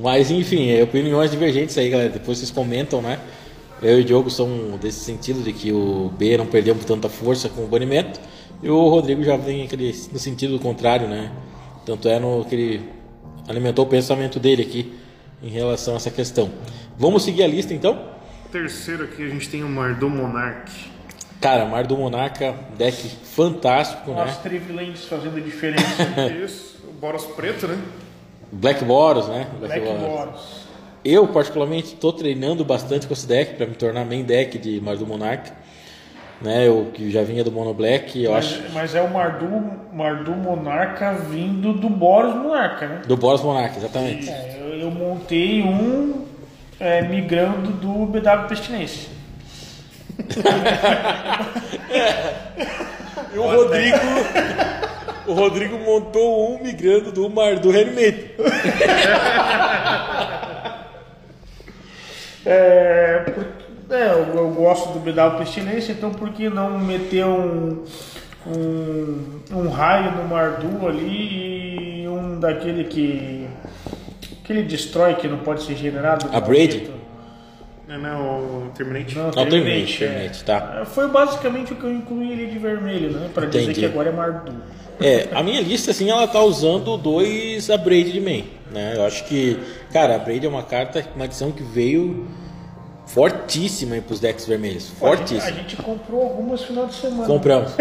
Mas 0.00 0.30
enfim, 0.30 0.70
é 0.70 0.82
opiniões 0.82 1.30
divergentes 1.30 1.76
aí, 1.76 1.90
galera. 1.90 2.08
Depois 2.08 2.38
vocês 2.38 2.50
comentam, 2.50 3.02
né? 3.02 3.20
Eu 3.82 3.98
e 3.98 4.00
o 4.00 4.04
Diogo 4.04 4.30
são 4.30 4.78
desse 4.80 5.00
sentido 5.00 5.42
de 5.42 5.52
que 5.52 5.70
o 5.72 6.10
B 6.16 6.38
não 6.38 6.46
perdeu 6.46 6.74
tanta 6.86 7.10
força 7.10 7.50
com 7.50 7.64
o 7.64 7.68
banimento. 7.68 8.18
E 8.62 8.70
o 8.70 8.88
Rodrigo 8.88 9.22
já 9.22 9.36
vem 9.36 9.64
aquele, 9.64 9.94
no 10.10 10.18
sentido 10.18 10.58
contrário, 10.58 11.06
né? 11.06 11.30
Tanto 11.84 12.08
é 12.08 12.18
no 12.18 12.46
que 12.46 12.54
ele 12.54 12.88
alimentou 13.46 13.84
o 13.84 13.88
pensamento 13.88 14.40
dele 14.40 14.62
aqui 14.62 14.97
em 15.42 15.48
relação 15.48 15.94
a 15.94 15.96
essa 15.96 16.10
questão. 16.10 16.50
Vamos 16.96 17.24
seguir 17.24 17.42
a 17.42 17.46
lista 17.46 17.72
então? 17.72 17.98
Terceiro 18.50 19.04
aqui 19.04 19.24
a 19.24 19.28
gente 19.28 19.48
tem 19.48 19.62
o 19.62 19.68
Mardum 19.68 20.08
Monarch. 20.08 20.98
Cara, 21.40 21.64
Mar 21.64 21.86
do 21.86 21.96
Monarca, 21.96 22.54
deck 22.76 22.96
fantástico, 23.22 24.10
né? 24.10 24.22
As 24.22 24.38
Trivilands 24.38 25.04
fazendo 25.04 25.40
diferença. 25.40 26.02
Isso, 26.44 26.78
o 26.88 26.92
Boros 26.92 27.24
Preto, 27.24 27.68
né? 27.68 27.78
Black 28.50 28.84
Boros, 28.84 29.28
né? 29.28 29.46
Black 29.60 29.80
Boros. 29.80 30.00
Boros. 30.00 30.68
Eu, 31.04 31.28
particularmente, 31.28 31.94
estou 31.94 32.12
treinando 32.12 32.64
bastante 32.64 33.06
com 33.06 33.12
esse 33.12 33.26
deck 33.26 33.54
para 33.54 33.66
me 33.66 33.74
tornar 33.74 34.04
main 34.04 34.24
deck 34.24 34.58
de 34.58 34.80
Mar 34.80 34.96
do 34.96 35.06
Monarca. 35.06 35.52
Né, 36.40 36.68
eu 36.68 36.92
que 36.94 37.10
já 37.10 37.24
vinha 37.24 37.42
do 37.42 37.50
Mono 37.50 37.74
Black, 37.74 38.22
eu 38.22 38.32
acho. 38.32 38.62
Mas, 38.62 38.72
mas 38.72 38.94
é 38.94 39.02
o 39.02 39.12
Mardu, 39.12 39.48
Mardu 39.92 40.30
Monarca 40.30 41.12
vindo 41.14 41.72
do 41.72 41.88
Boros 41.88 42.32
Monarca, 42.32 42.86
né? 42.86 43.02
Do 43.08 43.16
Boros 43.16 43.42
Monarca, 43.42 43.76
exatamente. 43.76 44.30
É, 44.30 44.56
eu, 44.60 44.67
eu 44.88 44.90
montei 44.90 45.62
um 45.62 46.24
é, 46.80 47.02
migrando 47.02 47.70
do 47.72 48.06
BW 48.06 48.48
Pestinense. 48.48 49.08
E 53.30 53.36
o 53.36 53.42
Rodrigo. 53.42 53.98
o 55.26 55.34
Rodrigo 55.34 55.78
montou 55.78 56.54
um 56.54 56.62
migrando 56.62 57.12
do 57.12 57.28
Mar 57.28 57.56
do 57.56 57.70
Helmet. 57.70 58.34
É, 62.46 63.24
é, 63.90 64.12
eu, 64.12 64.34
eu 64.34 64.50
gosto 64.52 64.92
do 64.92 65.00
BW 65.00 65.38
Pestilência, 65.38 65.92
então 65.92 66.10
por 66.10 66.30
que 66.30 66.48
não 66.48 66.78
meter 66.78 67.26
um, 67.26 67.84
um, 68.46 69.40
um 69.52 69.68
raio 69.68 70.12
no 70.12 70.24
Mardu 70.24 70.86
ali 70.86 72.04
e 72.04 72.08
um 72.08 72.40
daquele 72.40 72.84
que. 72.84 73.46
Que 74.48 74.52
ele 74.54 74.62
destrói, 74.62 75.14
que 75.16 75.28
não 75.28 75.40
pode 75.40 75.62
ser 75.62 75.76
generado? 75.76 76.26
A 76.32 76.40
Braid? 76.40 76.90
É, 77.86 77.98
né? 77.98 78.14
O 78.14 78.70
Terminate. 78.74 79.14
Não, 79.14 79.24
Não, 79.24 79.30
Terminate, 79.46 79.98
Terminate, 79.98 80.40
é. 80.40 80.44
Tá. 80.44 80.78
É, 80.80 80.84
Foi 80.86 81.06
basicamente 81.06 81.74
o 81.74 81.76
que 81.76 81.84
eu 81.84 81.92
incluí 81.92 82.32
ali 82.32 82.46
de 82.46 82.58
vermelho, 82.58 83.10
né? 83.10 83.28
Pra 83.34 83.44
dizer 83.44 83.64
Entendi. 83.64 83.80
que 83.80 83.84
agora 83.86 84.08
é 84.08 84.12
Mardu. 84.12 84.54
É, 84.98 85.28
a 85.32 85.42
minha 85.42 85.60
lista, 85.60 85.90
assim, 85.90 86.08
ela 86.08 86.26
tá 86.26 86.40
usando 86.42 86.96
dois 86.96 87.68
Abrade 87.68 88.10
de 88.10 88.20
main, 88.22 88.46
né? 88.72 88.94
Eu 88.96 89.04
acho 89.04 89.24
que, 89.26 89.58
cara, 89.92 90.16
a 90.16 90.18
Braid 90.18 90.46
é 90.46 90.48
uma 90.48 90.62
carta, 90.62 91.04
uma 91.14 91.26
adição 91.26 91.52
que 91.52 91.62
veio 91.62 92.26
fortíssima 93.04 93.96
aí 93.96 94.00
pros 94.00 94.18
decks 94.18 94.46
vermelhos. 94.46 94.90
A 94.96 94.98
Fortíssima. 94.98 95.52
gente 95.52 95.76
comprou 95.76 96.22
algumas 96.22 96.62
final 96.62 96.86
de 96.86 96.94
semana. 96.94 97.26
Compramos. 97.26 97.72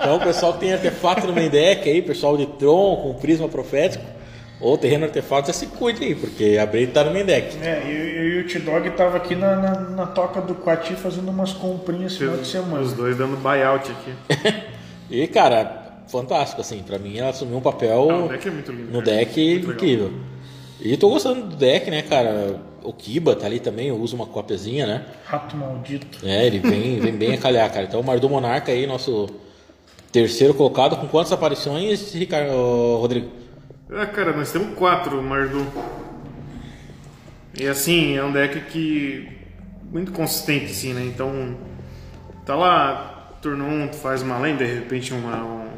então, 0.00 0.16
o 0.16 0.20
pessoal 0.20 0.54
que 0.54 0.58
tem 0.60 0.72
artefato 0.72 1.24
no 1.24 1.32
main 1.32 1.48
deck 1.48 1.88
aí, 1.88 2.02
pessoal 2.02 2.36
de 2.36 2.46
Tron 2.46 2.96
com 2.96 3.14
prisma 3.14 3.48
profético, 3.48 4.15
ou 4.60 4.78
terreno 4.78 5.04
artefato, 5.04 5.48
já 5.48 5.52
se 5.52 5.66
cuide 5.66 6.02
aí, 6.04 6.14
porque 6.14 6.56
a 6.60 6.64
Braid 6.66 6.92
tá 6.92 7.04
no 7.04 7.12
main 7.12 7.24
deck. 7.24 7.56
É, 7.62 7.82
eu, 7.84 7.90
eu 7.90 8.28
e 8.28 8.40
o 8.40 8.46
T-Dog 8.48 8.90
tava 8.90 9.16
aqui 9.18 9.34
na, 9.34 9.56
na, 9.56 9.80
na 9.80 10.06
toca 10.06 10.40
do 10.40 10.54
Quati 10.54 10.94
fazendo 10.94 11.28
umas 11.30 11.52
comprinhas 11.52 12.16
final 12.16 12.36
de 12.36 12.46
semana. 12.46 12.80
Os 12.80 12.92
dois 12.92 13.16
dando 13.16 13.36
buyout 13.36 13.90
aqui. 13.90 14.66
E, 15.08 15.24
cara, 15.28 16.00
fantástico, 16.08 16.60
assim, 16.60 16.82
pra 16.82 16.98
mim 16.98 17.16
ela 17.18 17.28
assumiu 17.30 17.58
um 17.58 17.60
papel 17.60 18.10
Ah, 18.10 18.24
o 18.24 18.28
deck 18.28 18.48
é 18.48 18.50
muito 18.50 18.72
lindo, 18.72 18.90
no 18.90 19.00
deck 19.00 19.38
Muito 19.40 19.60
legal. 19.60 19.72
incrível. 19.72 20.12
E 20.80 20.96
tô 20.96 21.08
gostando 21.10 21.46
do 21.46 21.54
deck, 21.54 21.88
né, 21.92 22.02
cara? 22.02 22.56
O 22.82 22.92
Kiba 22.92 23.36
tá 23.36 23.46
ali 23.46 23.60
também, 23.60 23.86
eu 23.86 23.96
uso 23.96 24.16
uma 24.16 24.26
cópiazinha, 24.26 24.84
né? 24.84 25.04
Rato 25.24 25.56
maldito. 25.56 26.18
É, 26.26 26.44
ele 26.44 26.58
vem, 26.58 26.98
vem 27.00 27.12
bem 27.12 27.34
a 27.34 27.38
calhar, 27.38 27.72
cara. 27.72 27.86
Então 27.86 28.00
o 28.00 28.04
Mardu 28.04 28.28
Monarca 28.28 28.72
aí, 28.72 28.84
nosso 28.84 29.28
terceiro 30.10 30.52
colocado, 30.54 30.96
com 30.96 31.06
quantas 31.06 31.30
aparições, 31.32 32.12
Ricardo, 32.12 32.50
Rodrigo? 32.98 33.28
Ah, 33.90 34.06
cara, 34.06 34.32
nós 34.32 34.50
temos 34.50 34.74
quatro 34.74 35.22
Mardu. 35.22 35.64
E 37.54 37.68
assim, 37.68 38.16
é 38.16 38.24
um 38.24 38.32
deck 38.32 38.60
que. 38.62 39.28
muito 39.84 40.10
consistente, 40.10 40.66
assim, 40.66 40.92
né? 40.92 41.04
Então. 41.04 41.56
Tá 42.44 42.54
lá, 42.54 43.36
turno 43.42 43.64
1, 43.64 43.82
um, 43.82 43.88
tu 43.88 43.96
faz 43.96 44.22
uma 44.22 44.38
lenda, 44.38 44.64
de 44.64 44.74
repente 44.74 45.14
uma. 45.14 45.36
Um, 45.36 45.68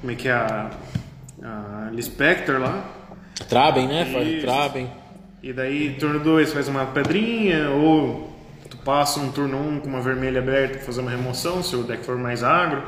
como 0.00 0.12
é 0.12 0.14
que 0.14 0.28
é 0.28 0.32
a. 0.32 0.70
A 1.42 1.90
Lispector 1.92 2.60
lá. 2.60 2.84
Traben, 3.48 3.88
né? 3.88 4.04
Faz. 4.04 4.42
Traben. 4.42 4.90
E 5.42 5.52
daí, 5.52 5.96
turno 5.98 6.20
2 6.20 6.52
faz 6.52 6.68
uma 6.68 6.86
pedrinha, 6.86 7.70
ou 7.70 8.34
tu 8.68 8.76
passa 8.78 9.20
um 9.20 9.32
turno 9.32 9.56
1 9.58 9.68
um 9.68 9.80
com 9.80 9.88
uma 9.88 10.00
vermelha 10.00 10.40
aberta 10.40 10.76
pra 10.76 10.86
fazer 10.86 11.00
uma 11.00 11.10
remoção, 11.10 11.62
se 11.62 11.74
o 11.74 11.82
deck 11.82 12.04
for 12.04 12.18
mais 12.18 12.42
agro. 12.42 12.82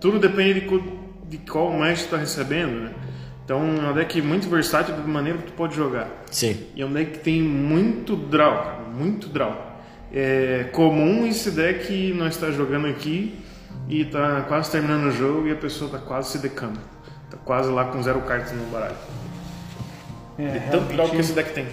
Tudo 0.00 0.18
depende 0.18 0.60
de, 0.60 0.82
de 1.28 1.38
qual 1.38 1.72
mais 1.72 2.04
tu 2.04 2.10
tá 2.10 2.16
recebendo, 2.16 2.84
né? 2.84 2.94
Então 3.48 3.62
é 3.62 3.88
um 3.88 3.94
deck 3.94 4.20
muito 4.20 4.46
versátil 4.46 4.94
da 4.94 5.02
maneira 5.04 5.38
que 5.38 5.46
tu 5.46 5.52
pode 5.54 5.74
jogar. 5.74 6.10
Sim. 6.30 6.66
E 6.76 6.82
é 6.82 6.84
um 6.84 6.92
deck 6.92 7.12
que 7.12 7.18
tem 7.20 7.40
muito 7.40 8.14
draw, 8.14 8.54
cara, 8.58 8.80
muito 8.94 9.26
draw. 9.26 9.78
É 10.12 10.68
comum 10.70 11.26
esse 11.26 11.50
deck 11.52 12.12
nós 12.12 12.34
estar 12.34 12.50
jogando 12.50 12.86
aqui 12.86 13.42
e 13.88 14.04
tá 14.04 14.44
quase 14.46 14.70
terminando 14.70 15.06
o 15.06 15.10
jogo 15.10 15.48
e 15.48 15.52
a 15.52 15.56
pessoa 15.56 15.90
tá 15.90 15.96
quase 15.96 16.32
se 16.32 16.38
decando. 16.40 16.78
Tá 17.30 17.38
quase 17.42 17.70
lá 17.70 17.86
com 17.86 18.02
zero 18.02 18.20
cartas 18.20 18.52
no 18.52 18.64
baralho. 18.66 18.96
É, 20.38 20.46
De 20.46 20.70
tanto 20.70 20.92
draw 20.92 21.08
que 21.08 21.16
esse 21.16 21.32
deck 21.32 21.54
tem. 21.54 21.68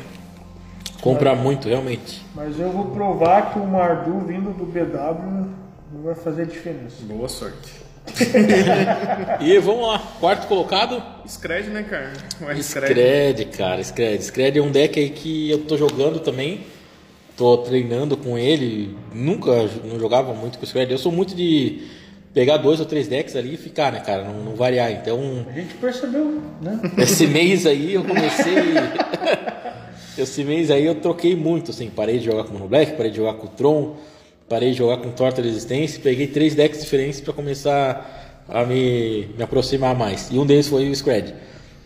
Compra 1.02 1.36
muito, 1.36 1.68
realmente. 1.68 2.26
Mas 2.34 2.58
eu 2.58 2.72
vou 2.72 2.86
provar 2.92 3.52
que 3.52 3.60
o 3.60 3.68
Mardu 3.68 4.22
vindo 4.22 4.52
do 4.54 4.66
BW 4.66 5.50
não 5.92 6.04
vai 6.04 6.16
fazer 6.16 6.46
diferença. 6.46 7.04
Boa 7.04 7.28
sorte. 7.28 7.85
E 9.42 9.58
vamos 9.60 9.88
lá, 9.88 10.00
quarto 10.20 10.48
colocado. 10.48 11.02
Scred, 11.28 11.70
né, 11.70 11.84
cara? 11.84 12.14
O 12.42 12.62
Scred. 12.62 12.88
Scred, 12.94 13.46
cara, 13.46 13.84
Scred. 13.84 14.24
Scred 14.24 14.60
é 14.60 14.62
um 14.62 14.72
deck 14.72 15.00
aí 15.00 15.10
que 15.10 15.50
eu 15.50 15.60
tô 15.60 15.78
jogando 15.78 16.20
também. 16.20 16.62
Tô 17.36 17.58
treinando 17.58 18.16
com 18.16 18.38
ele. 18.38 18.96
Nunca 19.14 19.52
não 19.84 20.00
jogava 20.00 20.34
muito 20.34 20.58
com 20.58 20.64
o 20.64 20.68
Scred. 20.68 20.92
Eu 20.92 20.98
sou 20.98 21.12
muito 21.12 21.36
de 21.36 21.82
pegar 22.34 22.58
dois 22.58 22.80
ou 22.80 22.86
três 22.86 23.08
decks 23.08 23.36
ali 23.36 23.56
e 23.56 23.58
ficar, 23.58 23.92
né, 23.92 24.00
cara? 24.00 24.24
Não, 24.24 24.44
não 24.44 24.56
variar. 24.56 24.92
Então, 24.92 25.46
A 25.50 25.52
gente 25.54 25.74
percebeu, 25.76 26.42
né? 26.62 26.80
esse 26.98 27.28
mês 27.28 27.66
aí 27.66 27.94
eu 27.94 28.04
comecei. 28.04 28.56
esse 30.18 30.44
mês 30.44 30.72
aí 30.72 30.86
eu 30.86 30.96
troquei 30.96 31.36
muito, 31.36 31.72
assim. 31.72 31.90
Parei 31.90 32.20
de 32.20 32.26
jogar 32.26 32.44
com 32.44 32.52
o 32.52 32.54
Mono 32.54 32.68
Black, 32.68 32.94
parei 32.94 33.12
de 33.12 33.18
jogar 33.18 33.34
com 33.34 33.48
o 33.48 33.50
Tron, 33.50 33.96
parei 34.48 34.72
de 34.72 34.78
jogar 34.78 34.98
com 34.98 35.10
Torta 35.12 35.42
Resistência. 35.42 36.00
Peguei 36.02 36.28
três 36.28 36.56
decks 36.56 36.82
diferentes 36.82 37.20
para 37.22 37.34
começar 37.34 38.44
a 38.48 38.64
me, 38.66 39.28
me 39.38 39.44
aproximar 39.44 39.96
mais. 39.96 40.30
E 40.32 40.38
um 40.38 40.46
deles 40.46 40.68
foi 40.68 40.90
o 40.90 40.96
Scred. 40.96 41.34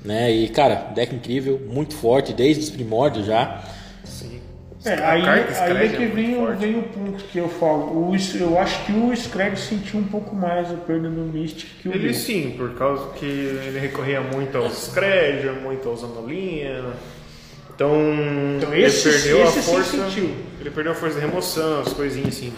Né? 0.03 0.31
E, 0.31 0.47
cara, 0.49 0.75
deck 0.95 1.13
incrível, 1.15 1.59
muito 1.67 1.93
forte, 1.95 2.31
desde 2.33 2.63
os 2.63 2.69
primórdios 2.69 3.25
já. 3.25 3.61
Sim. 4.05 4.39
É, 4.85 4.93
aí, 4.93 5.21
aí 5.27 5.85
é 5.87 5.89
que 5.89 5.97
muito 5.99 6.15
vem, 6.15 6.35
o- 6.35 6.39
forte. 6.45 6.59
vem 6.59 6.79
o 6.79 6.83
ponto 6.83 7.23
que 7.25 7.37
eu 7.37 7.49
falo. 7.49 8.09
O, 8.09 8.15
eu 8.39 8.57
acho 8.59 8.85
que 8.85 8.93
o 8.93 9.13
Scred 9.13 9.59
sentiu 9.59 9.99
um 9.99 10.05
pouco 10.05 10.33
mais 10.33 10.71
a 10.71 10.75
perda 10.75 11.09
do 11.09 11.19
Mystic 11.21 11.67
que 11.81 11.89
o 11.89 11.91
Ele 11.91 11.99
Bill. 12.07 12.13
sim, 12.13 12.55
por 12.57 12.75
causa 12.75 13.09
que 13.15 13.25
ele 13.25 13.77
recorria 13.77 14.21
muito 14.21 14.57
aos 14.57 14.85
Scred, 14.85 15.49
muito 15.61 15.87
aos 15.89 16.01
Anolinha. 16.01 16.93
Então, 17.75 17.91
Então 18.57 18.73
ele 18.73 18.85
esse- 18.85 19.09
perdeu 19.09 19.43
esse 19.43 19.59
a 19.59 19.61
sim 19.61 19.71
força. 19.73 20.09
sentiu. 20.09 20.29
Ele 20.59 20.71
perdeu 20.71 20.91
a 20.91 20.95
força 20.95 21.19
de 21.19 21.25
remoção, 21.25 21.81
as 21.81 21.93
coisinhas 21.93 22.29
assim. 22.29 22.53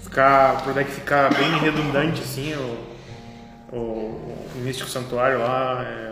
Ficar, 0.00 0.62
pro 0.62 0.72
deck 0.72 0.90
ficar 0.90 1.32
bem 1.34 1.50
redundante 1.58 2.20
assim, 2.22 2.54
o, 2.54 3.76
o, 3.76 3.78
o 3.78 4.58
Místico 4.58 4.88
Santuário 4.88 5.40
lá 5.40 5.84
é 5.84 6.04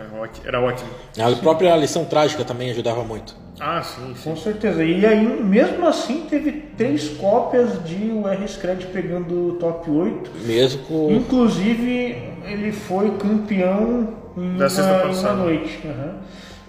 era 0.45 0.61
ótimo. 0.61 0.91
A 1.19 1.37
própria 1.37 1.75
lição 1.77 2.05
trágica 2.05 2.45
também 2.45 2.71
ajudava 2.71 3.03
muito. 3.03 3.35
Ah, 3.61 3.83
sim, 3.83 4.15
sim. 4.15 4.31
Com 4.31 4.37
certeza. 4.37 4.85
E 4.85 5.05
aí, 5.05 5.25
mesmo 5.43 5.87
assim, 5.87 6.27
teve 6.29 6.53
três 6.77 7.09
cópias 7.11 7.83
de 7.85 8.11
o 8.11 8.29
R-Scred 8.29 8.87
pegando 8.87 9.49
o 9.49 9.53
top 9.55 9.91
8. 9.91 10.31
Mesmo 10.45 10.83
com. 10.85 11.13
Inclusive, 11.13 12.17
ele 12.45 12.73
foi 12.73 13.17
campeão 13.17 14.15
em 14.37 14.57
Da 14.57 14.67
uma, 14.67 15.33
noite. 15.35 15.81
aham. 15.87 16.17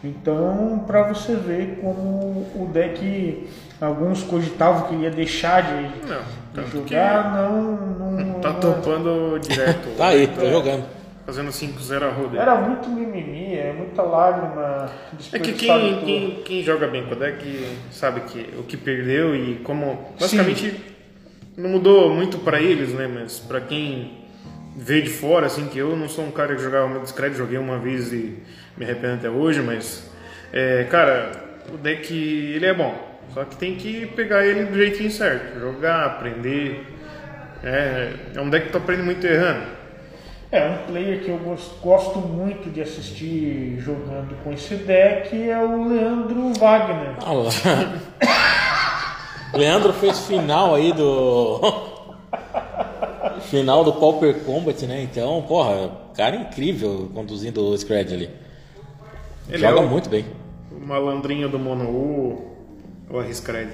Então, 0.03 0.83
para 0.85 1.13
você 1.13 1.33
ver 1.33 1.79
como 1.81 2.45
o 2.55 2.69
deck, 2.73 3.47
alguns 3.83 4.23
cogitavam 4.23 4.87
que 4.87 4.95
ia 4.95 5.09
deixar 5.11 5.61
de, 5.61 6.07
Não, 6.07 6.63
de 6.63 6.71
jogar, 6.71 7.33
não, 7.35 7.61
não. 7.61 8.33
Tá 8.41 8.49
não- 8.53 8.59
topando 8.59 9.39
direto. 9.39 9.95
Tá 9.97 10.07
aí, 10.07 10.27
tá 10.27 10.45
jogando. 10.45 10.85
Fazendo 11.25 11.51
5-0 11.51 12.03
a 12.03 12.09
roda. 12.09 12.37
Era 12.37 12.55
muito 12.55 12.89
mimimi, 12.89 13.55
é 13.55 13.71
muita 13.71 14.01
lágrima. 14.01 14.89
É 15.31 15.39
que 15.39 15.53
quem, 15.53 15.99
quem, 16.01 16.31
quem 16.43 16.63
joga 16.63 16.85
bem 16.87 17.05
com 17.05 17.13
o 17.13 17.15
deck 17.15 17.77
sabe 17.91 18.21
que 18.21 18.49
o 18.59 18.63
que 18.63 18.75
perdeu 18.75 19.33
e 19.33 19.55
como. 19.63 20.13
Basicamente 20.19 20.75
não 21.55 21.69
mudou 21.69 22.13
muito 22.13 22.39
pra 22.39 22.61
eles, 22.61 22.89
né? 22.93 23.07
Mas 23.07 23.39
pra 23.39 23.61
quem 23.61 24.17
vê 24.75 25.01
de 25.01 25.09
fora, 25.09 25.45
assim, 25.45 25.67
que 25.67 25.77
eu 25.77 25.95
não 25.95 26.09
sou 26.09 26.25
um 26.25 26.31
cara 26.31 26.55
que 26.55 26.61
jogava 26.61 26.87
muito 26.89 27.03
discreto, 27.03 27.37
joguei 27.37 27.57
uma 27.57 27.77
vez 27.77 28.11
e 28.11 28.39
me 28.75 28.83
arrependo 28.83 29.13
até 29.13 29.29
hoje, 29.29 29.61
mas. 29.61 30.11
É, 30.51 30.83
cara, 30.89 31.31
o 31.73 31.77
deck 31.77 32.13
ele 32.13 32.65
é 32.65 32.73
bom. 32.73 33.12
Só 33.33 33.43
que 33.43 33.55
tem 33.57 33.75
que 33.75 34.05
pegar 34.07 34.45
ele 34.45 34.65
do 34.65 34.75
jeitinho 34.75 35.11
certo. 35.11 35.59
Jogar, 35.59 36.05
aprender. 36.05 36.85
É, 37.63 38.13
é 38.35 38.41
um 38.41 38.49
deck 38.49 38.67
que 38.67 38.71
tu 38.71 38.77
aprende 38.77 39.03
muito 39.03 39.25
errando. 39.25 39.65
É, 40.51 40.69
um 40.69 40.77
player 40.85 41.23
que 41.23 41.29
eu 41.29 41.37
gos- 41.37 41.71
gosto 41.81 42.19
muito 42.19 42.69
de 42.69 42.81
assistir 42.81 43.77
jogando 43.79 44.35
com 44.43 44.53
esse 44.53 44.75
deck 44.75 45.49
é 45.49 45.57
o 45.57 45.87
Leandro 45.89 46.53
Wagner. 46.59 47.15
Ah 47.25 47.31
lá. 47.31 47.49
Leandro 49.57 49.93
fez 49.93 50.19
final 50.27 50.75
aí 50.75 50.91
do. 50.93 51.59
final 53.49 53.83
do 53.83 53.93
Pauper 53.93 54.35
Combat, 54.45 54.85
né? 54.85 55.01
Então, 55.03 55.41
porra, 55.47 55.91
cara 56.15 56.35
incrível 56.35 57.09
conduzindo 57.13 57.61
o 57.63 57.77
Scred 57.77 58.13
ali. 58.13 58.29
Ele 59.49 59.57
Joga 59.57 59.79
é 59.79 59.83
o- 59.83 59.87
muito 59.89 60.09
bem. 60.09 60.25
O 60.71 60.85
malandrinho 60.85 61.49
do 61.49 61.59
Mono 61.59 61.85
U, 61.89 62.52
o 63.13 63.19
Arriscred. 63.19 63.69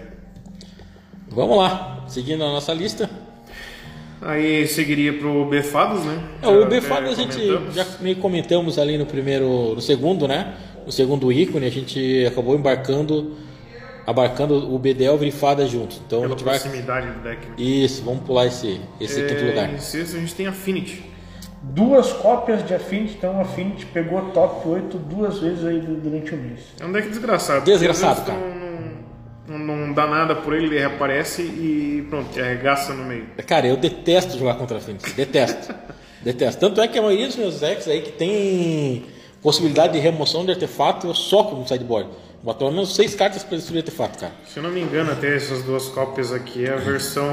Vamos 1.29 1.57
lá, 1.57 2.03
seguindo 2.07 2.43
a 2.43 2.47
nossa 2.51 2.73
lista. 2.73 3.09
Aí 4.21 4.67
seguiria 4.67 5.13
pro 5.17 5.45
Befados, 5.45 6.03
né? 6.03 6.21
É, 6.41 6.47
o 6.47 6.61
Já 6.61 6.67
Befado 6.67 7.01
até 7.05 7.09
a 7.11 7.15
gente 7.15 7.37
comentamos. 7.37 7.75
já 7.75 7.85
meio 8.01 8.15
comentamos 8.17 8.77
ali 8.79 8.97
no 8.97 9.05
primeiro, 9.05 9.73
no 9.75 9.81
segundo, 9.81 10.27
né? 10.27 10.55
No 10.85 10.91
segundo 10.91 11.31
ícone 11.31 11.65
a 11.65 11.71
gente 11.71 12.25
acabou 12.25 12.53
embarcando, 12.55 13.37
abarcando 14.05 14.73
o 14.73 14.77
Bedelver 14.77 15.25
e 15.27 15.31
Fada 15.31 15.65
juntos. 15.65 16.01
Então 16.05 16.19
a 16.19 16.21
Pela 16.23 16.33
gente 16.35 16.43
vai. 16.43 16.59
proximidade 16.59 17.07
do 17.11 17.19
deck. 17.23 17.47
né? 17.47 17.53
Isso, 17.57 18.03
vamos 18.03 18.23
pular 18.23 18.47
esse, 18.47 18.81
esse 18.99 19.21
quinto 19.23 19.41
É, 19.43 19.47
lugar. 19.49 19.73
Em 19.73 19.77
sexto 19.79 20.17
a 20.17 20.19
gente 20.19 20.35
tem 20.35 20.47
Affinity. 20.47 21.05
Duas 21.61 22.11
cópias 22.11 22.65
de 22.65 22.73
Affinity, 22.73 23.15
então 23.17 23.37
o 23.37 23.41
Affinity 23.41 23.85
pegou 23.85 24.21
top 24.31 24.67
8 24.67 24.97
duas 24.97 25.39
vezes 25.39 25.63
aí 25.65 25.79
du- 25.79 25.95
durante 25.95 26.33
o 26.33 26.37
mês. 26.37 26.59
É 26.79 26.85
um 26.85 26.91
deck 26.91 27.07
desgraçado. 27.07 27.63
Desgraçado, 27.63 28.21
cara. 28.25 28.37
Não, 28.37 28.68
não, 29.57 29.93
dá 29.93 30.05
nada 30.05 30.35
por 30.35 30.53
ele, 30.53 30.67
ele 30.67 30.79
reaparece 30.79 31.41
e 31.41 32.05
pronto, 32.09 32.31
te 32.31 32.39
arregaça 32.39 32.93
no 32.93 33.03
meio. 33.05 33.25
Cara, 33.47 33.67
eu 33.67 33.75
detesto 33.77 34.37
jogar 34.37 34.55
contra 34.55 34.77
a 34.77 34.81
Phoenix. 34.81 35.11
Detesto. 35.13 35.73
detesto. 36.21 36.59
Tanto 36.59 36.81
é 36.81 36.87
que 36.87 36.97
a 36.99 37.01
maioria 37.01 37.27
dos 37.27 37.35
meus 37.35 37.59
decks 37.59 37.87
aí 37.87 38.01
que 38.01 38.11
tem 38.11 39.05
possibilidade 39.41 39.93
de 39.93 39.99
remoção 39.99 40.45
de 40.45 40.51
artefato, 40.51 41.07
eu 41.07 41.15
soco 41.15 41.55
no 41.55 41.67
sideboard. 41.67 42.09
Boto 42.43 42.59
pelo 42.59 42.71
menos 42.71 42.95
seis 42.95 43.15
cartas 43.15 43.43
para 43.43 43.57
destruir 43.57 43.79
artefato, 43.79 44.19
cara. 44.19 44.33
Se 44.45 44.57
eu 44.57 44.63
não 44.63 44.71
me 44.71 44.81
engano, 44.81 45.11
até 45.11 45.35
essas 45.35 45.61
duas 45.63 45.87
cópias 45.87 46.31
aqui 46.31 46.65
é 46.65 46.73
a 46.73 46.77
versão. 46.77 47.27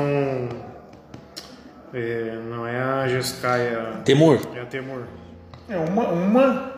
é, 1.95 2.39
não 2.49 2.67
é 2.67 2.81
a 2.81 3.09
Jeskai, 3.09 4.03
Temur. 4.05 4.41
é 4.55 4.61
a 4.61 4.67
Temur. 4.67 5.03
É, 5.69 5.77
uma, 5.77 6.09
uma, 6.09 6.73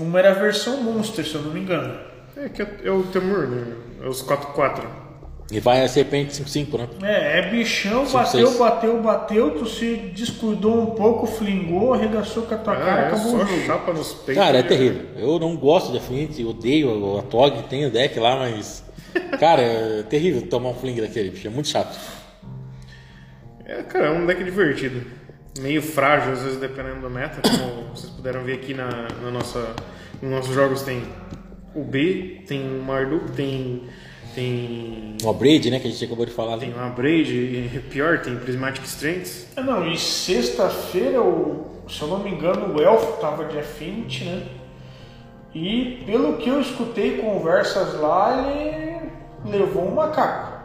uma 0.00 0.18
era 0.18 0.30
a 0.30 0.34
versão 0.34 0.82
Monster, 0.82 1.24
se 1.26 1.34
eu 1.34 1.42
não 1.42 1.52
me 1.52 1.60
engano. 1.60 1.98
É 2.36 2.48
que 2.48 2.62
é, 2.62 2.68
é 2.84 2.90
o 2.90 3.02
Temur, 3.04 3.48
né? 3.48 3.89
É 4.00 4.08
os 4.08 4.22
4-4. 4.22 4.82
E 5.52 5.58
vai 5.58 5.82
a 5.84 5.88
serpente 5.88 6.32
5-5, 6.32 6.78
né? 6.78 6.88
É, 7.02 7.38
é 7.40 7.50
bichão, 7.50 8.06
Cinco, 8.06 8.18
bateu, 8.18 8.46
seis. 8.46 8.58
bateu, 8.58 9.02
bateu, 9.02 9.50
tu 9.58 9.66
se 9.66 9.96
descuidou 10.14 10.80
um 10.80 10.86
pouco, 10.94 11.26
flingou, 11.26 11.92
arregaçou 11.92 12.44
com 12.44 12.54
a 12.54 12.58
tua 12.58 12.76
cara, 12.76 12.92
Ah, 12.94 12.98
é 13.00 13.06
acabou 13.08 13.30
só 13.32 13.36
o 13.38 13.46
jogo. 13.46 13.66
chapa 13.66 13.92
nos 13.92 14.12
peitos. 14.12 14.42
Cara, 14.44 14.58
é 14.58 14.60
e- 14.60 14.64
terrível. 14.64 15.06
Eu 15.16 15.38
não 15.40 15.56
gosto 15.56 15.90
de 15.90 15.98
Affinity, 15.98 16.44
odeio 16.44 17.18
a 17.18 17.22
Tog, 17.22 17.64
tem 17.68 17.84
o 17.84 17.90
deck 17.90 18.18
lá, 18.20 18.36
mas. 18.36 18.84
Cara, 19.40 19.60
é 19.60 20.02
terrível 20.04 20.42
tomar 20.42 20.68
um 20.68 20.74
fling 20.74 21.00
daquele, 21.00 21.30
bicho. 21.30 21.48
É 21.48 21.50
muito 21.50 21.68
chato. 21.68 21.98
É, 23.64 23.82
cara, 23.82 24.06
é 24.06 24.10
um 24.12 24.26
deck 24.26 24.42
divertido. 24.44 25.02
Meio 25.60 25.82
frágil, 25.82 26.32
às 26.32 26.42
vezes, 26.42 26.60
dependendo 26.60 27.00
do 27.00 27.10
meta. 27.10 27.40
Como 27.42 27.88
vocês 27.94 28.10
puderam 28.12 28.44
ver 28.44 28.54
aqui 28.54 28.72
na, 28.72 29.08
na 29.20 29.30
nossa, 29.32 29.74
nos 30.22 30.30
nossos 30.30 30.54
jogos, 30.54 30.82
tem 30.82 31.02
o 31.74 31.82
B, 31.84 32.42
tem 32.46 32.60
o 32.78 32.82
Marduk, 32.82 33.32
tem, 33.32 33.82
tem, 34.34 35.16
Uma 35.22 35.32
Braid, 35.32 35.70
né? 35.70 35.78
Que 35.80 35.88
a 35.88 35.90
gente 35.90 36.04
acabou 36.04 36.26
de 36.26 36.32
falar 36.32 36.58
tem 36.58 36.70
ali. 36.70 36.78
uma 36.78 36.88
Braid, 36.90 37.32
e 37.32 37.80
pior, 37.90 38.18
tem 38.20 38.36
Prismatic 38.36 38.84
Strengths. 38.84 39.46
Ah, 39.56 39.62
não, 39.62 39.86
e 39.90 39.96
sexta-feira, 39.96 41.20
o- 41.22 41.84
se 41.88 42.02
eu 42.02 42.08
não 42.08 42.18
me 42.20 42.30
engano, 42.30 42.74
o 42.76 42.80
Elfo 42.82 43.20
tava 43.20 43.44
de 43.44 43.58
Affinity, 43.58 44.24
né? 44.24 44.42
E 45.54 46.02
pelo 46.06 46.36
que 46.36 46.48
eu 46.48 46.60
escutei 46.60 47.18
conversas 47.18 47.94
lá, 48.00 48.46
ele 48.48 49.10
levou 49.44 49.86
um 49.88 49.94
macaco. 49.94 50.60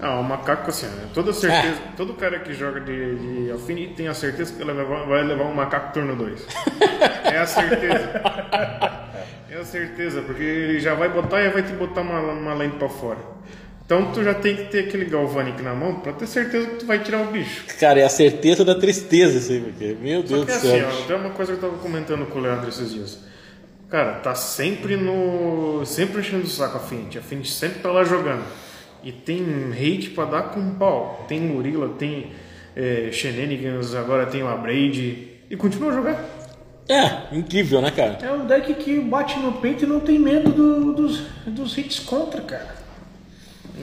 Ah, 0.00 0.18
o 0.18 0.24
macaco, 0.24 0.68
assim, 0.70 0.86
né? 0.86 1.06
toda 1.14 1.32
certeza, 1.32 1.78
todo 1.96 2.14
cara 2.14 2.40
que 2.40 2.52
joga 2.54 2.80
de, 2.80 3.44
de 3.44 3.52
Affinity 3.52 3.94
tem 3.94 4.08
a 4.08 4.14
certeza 4.14 4.52
que 4.52 4.60
ele 4.62 4.72
vai 4.72 4.82
levar, 4.82 5.06
vai 5.06 5.22
levar 5.22 5.44
um 5.44 5.54
macaco 5.54 5.92
turno 5.92 6.16
2. 6.16 6.44
é 7.24 7.38
a 7.38 7.46
certeza. 7.46 8.10
É 9.52 9.62
certeza, 9.64 10.22
porque 10.22 10.42
ele 10.42 10.80
já 10.80 10.94
vai 10.94 11.10
botar 11.10 11.42
e 11.42 11.50
vai 11.50 11.62
te 11.62 11.72
botar 11.74 12.00
uma, 12.00 12.18
uma 12.20 12.54
lente 12.54 12.76
pra 12.76 12.88
fora. 12.88 13.18
Então 13.84 14.10
tu 14.10 14.24
já 14.24 14.32
tem 14.32 14.56
que 14.56 14.64
ter 14.70 14.86
aquele 14.86 15.04
Galvanic 15.04 15.60
na 15.60 15.74
mão 15.74 15.96
pra 15.96 16.14
ter 16.14 16.26
certeza 16.26 16.66
que 16.68 16.76
tu 16.76 16.86
vai 16.86 17.00
tirar 17.00 17.20
o 17.20 17.26
bicho. 17.26 17.66
Cara, 17.78 18.00
é 18.00 18.04
a 18.04 18.08
certeza 18.08 18.64
da 18.64 18.74
tristeza 18.74 19.36
isso 19.36 19.52
aí, 19.52 19.60
porque, 19.60 19.94
meu 20.00 20.22
Deus 20.22 20.46
do 20.46 20.52
assim, 20.52 20.70
céu. 20.70 20.88
ó, 20.88 21.06
tem 21.06 21.16
uma 21.16 21.30
coisa 21.30 21.52
que 21.52 21.62
eu 21.62 21.70
tava 21.70 21.82
comentando 21.82 22.24
com 22.24 22.38
o 22.38 22.42
Leandro 22.42 22.70
esses 22.70 22.94
dias. 22.94 23.18
Cara, 23.90 24.12
tá 24.20 24.34
sempre 24.34 24.96
no. 24.96 25.84
sempre 25.84 26.20
enchendo 26.20 26.44
o 26.44 26.48
saco 26.48 26.78
a 26.78 26.80
Fint. 26.80 27.16
A 27.16 27.20
Fint 27.20 27.44
sempre 27.44 27.80
tá 27.80 27.92
lá 27.92 28.04
jogando. 28.04 28.42
E 29.04 29.12
tem 29.12 29.44
hate 29.72 30.10
pra 30.14 30.24
dar 30.24 30.42
com 30.44 30.76
pau. 30.76 31.26
Tem 31.28 31.38
Murila, 31.38 31.90
tem 31.98 32.32
é, 32.74 33.10
Shenanigans, 33.12 33.94
agora 33.94 34.24
tem 34.24 34.42
o 34.42 34.48
Abrade. 34.48 35.28
E 35.50 35.56
continua 35.56 35.90
a 35.90 35.94
jogar. 35.94 36.41
É, 36.88 37.34
incrível, 37.36 37.80
né, 37.80 37.90
cara? 37.90 38.18
É 38.22 38.32
um 38.32 38.46
deck 38.46 38.74
que 38.74 38.98
bate 39.00 39.38
no 39.38 39.52
peito 39.52 39.84
e 39.84 39.86
não 39.86 40.00
tem 40.00 40.18
medo 40.18 40.50
do- 40.50 40.92
dos, 40.92 41.20
dos 41.46 41.78
hits 41.78 42.00
contra, 42.00 42.40
cara. 42.42 42.74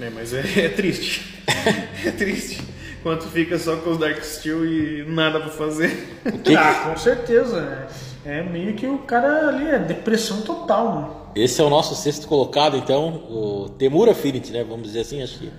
É, 0.01 0.10
mas 0.10 0.34
é, 0.34 0.44
é 0.65 0.70
triste. 0.70 1.44
é 2.06 2.12
triste. 2.12 2.62
Quando 3.01 3.22
fica 3.24 3.58
só 3.58 3.77
com 3.77 3.91
os 3.91 3.98
Dark 3.98 4.22
Steel 4.22 4.65
e 4.65 5.06
nada 5.08 5.39
pra 5.39 5.50
fazer. 5.50 6.20
Que- 6.44 6.56
Ah, 6.56 6.89
com 6.89 6.98
certeza. 6.98 7.88
É, 8.25 8.39
é 8.39 8.44
meio 8.44 8.74
que 8.75 8.86
o 8.86 9.00
cara 9.00 9.48
ali 9.48 9.68
é 9.70 9.79
depressão 9.79 10.41
total, 10.41 11.00
né? 11.01 11.08
Esse 11.44 11.62
é 11.62 11.63
o 11.63 11.70
nosso 11.70 11.96
sexto 11.96 12.27
colocado, 12.27 12.75
então, 12.75 13.08
o 13.29 13.70
Temur 13.77 14.10
Affinity, 14.10 14.51
né? 14.51 14.63
Vamos 14.63 14.88
dizer 14.88 15.01
assim, 15.01 15.22
acho 15.24 15.39
que 15.39 15.50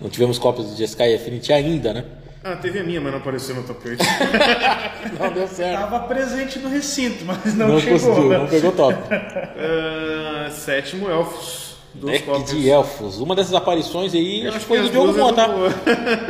não 0.00 0.10
tivemos 0.10 0.38
cópias 0.38 0.66
do 0.74 0.82
Sky 0.82 1.14
Affinity 1.14 1.52
ainda, 1.52 1.92
né? 1.94 2.04
Ah, 2.42 2.56
teve 2.56 2.78
a 2.78 2.82
minha, 2.82 3.00
mas 3.00 3.12
não 3.12 3.18
apareceu 3.18 3.54
no 3.54 3.62
top 3.64 3.86
8. 3.86 4.02
Não 5.20 5.32
deu 5.32 5.46
certo. 5.46 5.78
Tava 5.78 6.00
presente 6.00 6.58
no 6.58 6.70
recinto, 6.70 7.24
mas 7.26 7.54
não, 7.54 7.68
Não, 7.68 7.80
chegou. 7.80 7.98
conseguiu, 8.00 8.28
né? 8.30 8.38
não 8.38 8.46
pegou 8.46 8.72
top. 8.72 8.96
Ah, 9.12 10.50
sétimo, 10.50 11.10
Elfos. 11.10 11.70
Deck 11.92 12.24
cópias. 12.24 12.50
de 12.50 12.70
elfos. 12.70 13.18
Uma 13.20 13.34
dessas 13.34 13.52
aparições 13.52 14.14
aí, 14.14 14.44
Eu 14.44 14.50
acho 14.50 14.60
que 14.60 14.64
foi 14.66 14.80
do 14.80 14.90
Diogo 14.90 15.10
é 15.28 15.32
tá? 15.32 15.48
Moa. 15.48 15.68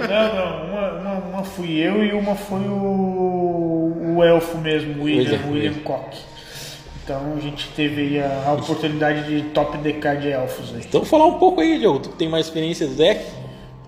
Não, 0.09 0.35
não, 0.35 0.65
uma, 0.67 0.91
uma, 0.93 1.15
uma 1.37 1.45
fui 1.45 1.79
eu 1.79 2.03
e 2.03 2.13
uma 2.13 2.35
foi 2.35 2.61
o, 2.61 4.15
o 4.17 4.25
elfo 4.25 4.57
mesmo, 4.59 5.01
o 5.01 5.05
William, 5.05 5.23
William, 5.33 5.47
William 5.51 5.71
William. 5.71 5.83
Koch. 5.85 6.17
Então 7.05 7.35
a 7.37 7.41
gente 7.41 7.69
teve 7.77 8.01
aí 8.01 8.21
a, 8.21 8.45
a 8.49 8.53
oportunidade 8.55 9.25
de 9.29 9.49
top 9.51 9.77
DK 9.79 10.17
de 10.21 10.29
elfos 10.31 10.75
aí. 10.75 10.81
Então 10.89 11.05
falar 11.05 11.27
um 11.27 11.39
pouco 11.39 11.61
aí, 11.61 11.79
Diogo. 11.79 11.99
Tu 12.01 12.09
que 12.09 12.17
tem 12.17 12.29
mais 12.29 12.47
experiência 12.47 12.87
do 12.87 12.95
deck. 12.95 13.23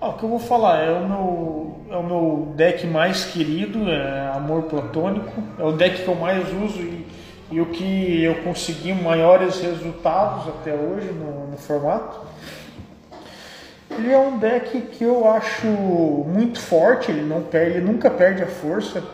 Ah, 0.05 0.09
o 0.09 0.15
que 0.15 0.25
eu 0.25 0.29
vou 0.29 0.41
falar 0.41 0.83
é 0.83 0.91
o 0.91 1.07
meu, 1.07 1.77
é 1.89 1.97
o 1.97 2.03
meu 2.03 2.53
deck 2.57 2.85
mais 2.89 3.25
querido, 3.25 3.89
é 3.89 4.33
Amor 4.35 4.65
Platônico. 4.65 5.33
É 5.57 5.63
o 5.63 5.71
deck 5.71 6.03
que 6.03 6.09
eu 6.09 6.17
mais 6.17 6.45
uso 6.53 6.81
e, 6.81 7.07
e 7.53 7.61
o 7.61 7.67
que 7.67 8.21
eu 8.21 8.43
consegui 8.43 8.93
maiores 8.93 9.61
resultados 9.61 10.49
até 10.49 10.75
hoje 10.75 11.07
no, 11.13 11.53
no 11.53 11.57
formato. 11.57 12.19
Ele 13.93 14.13
é 14.13 14.19
um 14.19 14.39
deck 14.39 14.81
que 14.81 15.05
eu 15.05 15.31
acho 15.31 15.69
muito 15.69 16.59
forte, 16.59 17.13
ele, 17.13 17.23
não 17.23 17.41
perde, 17.41 17.77
ele 17.77 17.87
nunca 17.87 18.11
perde 18.11 18.43
a 18.43 18.49
força. 18.49 19.05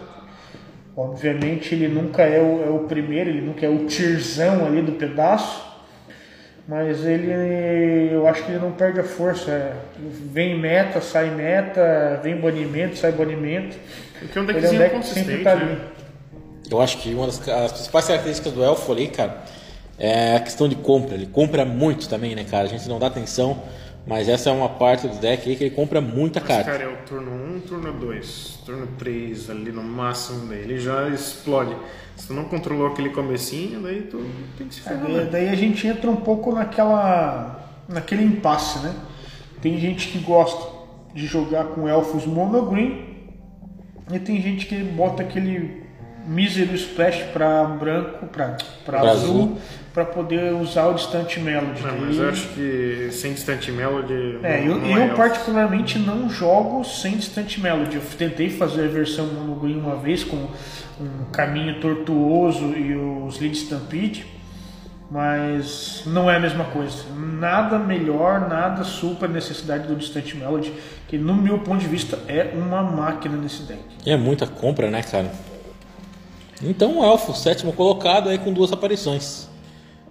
Obviamente 0.96 1.74
ele 1.74 1.88
nunca 1.88 2.22
é 2.22 2.40
o, 2.40 2.64
é 2.64 2.70
o 2.70 2.84
primeiro, 2.84 3.28
ele 3.28 3.42
nunca 3.42 3.66
é 3.66 3.68
o 3.68 3.84
tierzão 3.84 4.64
ali 4.64 4.80
do 4.80 4.92
pedaço. 4.92 5.67
Mas 6.68 7.02
ele, 7.06 8.12
eu 8.12 8.28
acho 8.28 8.44
que 8.44 8.52
ele 8.52 8.58
não 8.58 8.72
perde 8.72 9.00
a 9.00 9.04
força. 9.04 9.50
é, 9.50 9.72
Vem 10.30 10.58
meta, 10.58 11.00
sai 11.00 11.30
meta, 11.30 12.20
vem 12.22 12.36
banimento, 12.38 12.96
sai 12.98 13.10
banimento. 13.10 13.74
Porque 14.18 14.38
é 14.38 14.42
um 14.42 14.44
Ele 14.52 14.66
é 14.66 14.70
um 14.70 14.76
deckzinho 14.76 14.78
deck 14.78 14.98
que 14.98 15.06
sempre 15.06 15.38
consistente, 15.38 15.44
tá 15.44 15.52
ali. 15.52 15.64
né? 15.64 15.80
Eu 16.70 16.80
acho 16.82 16.98
que 16.98 17.14
uma 17.14 17.24
das 17.26 17.48
as 17.48 17.72
principais 17.72 18.06
características 18.06 18.52
do 18.52 18.62
elfo 18.62 18.92
ali, 18.92 19.08
cara, 19.08 19.42
é 19.98 20.36
a 20.36 20.40
questão 20.40 20.68
de 20.68 20.76
compra. 20.76 21.14
Ele 21.14 21.26
compra 21.26 21.64
muito 21.64 22.06
também, 22.06 22.34
né, 22.34 22.44
cara? 22.44 22.64
A 22.64 22.68
gente 22.68 22.86
não 22.86 22.98
dá 22.98 23.06
atenção, 23.06 23.62
mas 24.06 24.28
essa 24.28 24.50
é 24.50 24.52
uma 24.52 24.68
parte 24.68 25.08
do 25.08 25.16
deck 25.16 25.48
aí 25.48 25.56
que 25.56 25.64
ele 25.64 25.74
compra 25.74 26.02
muita 26.02 26.38
Mas, 26.40 26.48
carta. 26.48 26.70
cara, 26.70 26.84
é 26.84 26.88
o 26.88 26.96
turno 27.06 27.30
1, 27.56 27.60
turno 27.60 27.92
2, 27.94 28.58
turno 28.66 28.86
3 28.98 29.48
ali 29.48 29.72
no 29.72 29.82
máximo, 29.82 30.46
daí 30.48 30.58
ele 30.58 30.78
já 30.78 31.08
explode. 31.08 31.74
Se 32.18 32.26
tu 32.26 32.34
não 32.34 32.44
controlou 32.44 32.88
aquele 32.88 33.10
comecinho, 33.10 33.80
daí 33.80 34.02
tu 34.02 34.22
tem 34.58 34.66
que 34.66 34.74
se 34.74 34.80
ferrar. 34.80 35.04
Daí, 35.04 35.14
né? 35.14 35.28
daí 35.30 35.48
a 35.48 35.54
gente 35.54 35.86
entra 35.86 36.10
um 36.10 36.16
pouco 36.16 36.52
naquela, 36.52 37.60
naquele 37.88 38.24
impasse, 38.24 38.80
né? 38.80 38.92
Tem 39.62 39.78
gente 39.78 40.08
que 40.08 40.18
gosta 40.18 40.78
de 41.14 41.26
jogar 41.26 41.64
com 41.66 41.88
elfos 41.88 42.26
monogreen 42.26 43.06
e 44.12 44.18
tem 44.18 44.40
gente 44.42 44.66
que 44.66 44.76
bota 44.76 45.22
aquele 45.22 45.82
mísero 46.26 46.74
splash 46.74 47.22
para 47.32 47.64
branco, 47.64 48.26
para 48.26 48.56
Pra 48.84 49.00
azul, 49.00 49.12
azul. 49.14 49.58
para 49.94 50.04
poder 50.04 50.52
usar 50.54 50.88
o 50.88 50.94
distante 50.94 51.40
melody. 51.40 51.82
Não, 51.82 51.98
mas 52.00 52.16
eu 52.18 52.28
acho 52.28 52.48
que 52.48 53.08
sem 53.12 53.32
Distant 53.32 53.68
Melody. 53.68 54.38
É, 54.42 54.60
não, 54.60 54.74
eu, 54.74 54.78
não 54.80 54.90
eu 54.90 55.02
elfo. 55.04 55.16
particularmente 55.16 55.98
não 55.98 56.28
jogo 56.28 56.84
sem 56.84 57.16
Distant 57.16 57.58
Melody. 57.58 57.96
Eu 57.96 58.02
tentei 58.18 58.50
fazer 58.50 58.84
a 58.84 58.88
versão 58.88 59.26
monogreen 59.26 59.78
uma 59.78 59.96
vez 59.96 60.22
com 60.24 60.48
um 61.00 61.30
caminho 61.30 61.80
tortuoso 61.80 62.76
e 62.76 62.94
os 62.94 63.38
Lead 63.38 63.56
Stampede, 63.56 64.26
mas 65.10 66.02
não 66.06 66.30
é 66.30 66.36
a 66.36 66.40
mesma 66.40 66.64
coisa. 66.64 67.04
Nada 67.16 67.78
melhor, 67.78 68.48
nada 68.48 68.84
supra 68.84 69.28
a 69.28 69.30
necessidade 69.30 69.86
do 69.86 69.96
Distant 69.96 70.34
Melody, 70.34 70.72
que 71.06 71.16
no 71.16 71.34
meu 71.34 71.58
ponto 71.60 71.80
de 71.80 71.86
vista 71.86 72.18
é 72.28 72.52
uma 72.54 72.82
máquina 72.82 73.36
nesse 73.36 73.62
deck. 73.62 73.80
É 74.04 74.16
muita 74.16 74.46
compra, 74.46 74.90
né, 74.90 75.02
cara? 75.02 75.32
Então 76.62 76.98
o 76.98 77.04
elfo, 77.04 77.32
sétimo 77.34 77.72
colocado 77.72 78.28
aí 78.28 78.38
com 78.38 78.52
duas 78.52 78.72
aparições. 78.72 79.48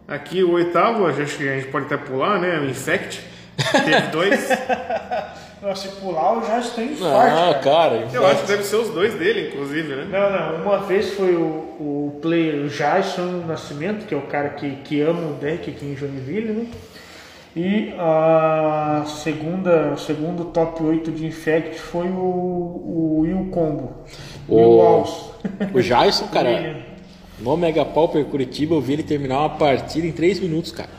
Aqui 0.08 0.42
o 0.42 0.52
oitavo, 0.52 1.06
acho 1.06 1.38
que 1.38 1.48
a 1.48 1.60
gente 1.60 1.68
pode 1.68 1.86
até 1.86 1.98
pular, 1.98 2.40
né? 2.40 2.60
O 2.60 2.70
Infect. 2.70 3.22
Teve 3.58 4.08
dois. 4.08 4.48
Se 5.76 5.88
pular 6.00 6.36
eu 6.36 6.46
já 6.46 6.60
estou 6.60 6.84
em 6.84 6.94
Ah, 7.02 7.50
forte. 7.52 7.64
cara. 7.64 8.08
Eu 8.14 8.26
acho 8.28 8.42
que 8.42 8.48
deve 8.48 8.64
ser 8.64 8.76
os 8.76 8.90
dois 8.90 9.16
dele, 9.16 9.50
inclusive, 9.50 9.96
né? 9.96 10.06
Não, 10.10 10.30
não. 10.58 10.64
Uma 10.64 10.78
vez 10.86 11.14
foi 11.14 11.36
o, 11.36 11.42
o 11.80 12.20
player 12.22 12.68
Jason 12.68 13.44
Nascimento, 13.48 14.06
que 14.06 14.14
é 14.14 14.18
o 14.18 14.22
cara 14.22 14.50
que, 14.50 14.70
que 14.84 15.02
ama 15.02 15.32
o 15.32 15.34
deck 15.34 15.70
aqui 15.70 15.86
em 15.86 15.96
Joinville, 15.96 16.54
né? 16.54 16.68
E 17.56 17.92
a 17.98 19.04
segunda, 19.08 19.94
o 19.94 19.98
segundo 19.98 20.46
top 20.46 20.84
8 20.84 21.12
de 21.12 21.26
Infect 21.26 21.80
foi 21.80 22.08
o, 22.08 22.14
o 22.14 23.20
Will 23.22 23.50
Combo. 23.52 23.94
O- 24.48 24.56
Will 24.56 24.70
Walls. 24.78 25.28
O 25.74 25.82
Jason, 25.82 26.28
cara, 26.28 26.82
no 27.40 27.56
Mega 27.58 27.84
Pauper 27.86 28.24
Curitiba 28.26 28.76
eu 28.76 28.82
vi 28.82 28.94
ele 28.94 29.04
terminar 29.04 29.40
uma 29.40 29.50
partida 29.50 30.06
em 30.06 30.12
3 30.12 30.40
minutos, 30.40 30.72
cara. 30.72 30.90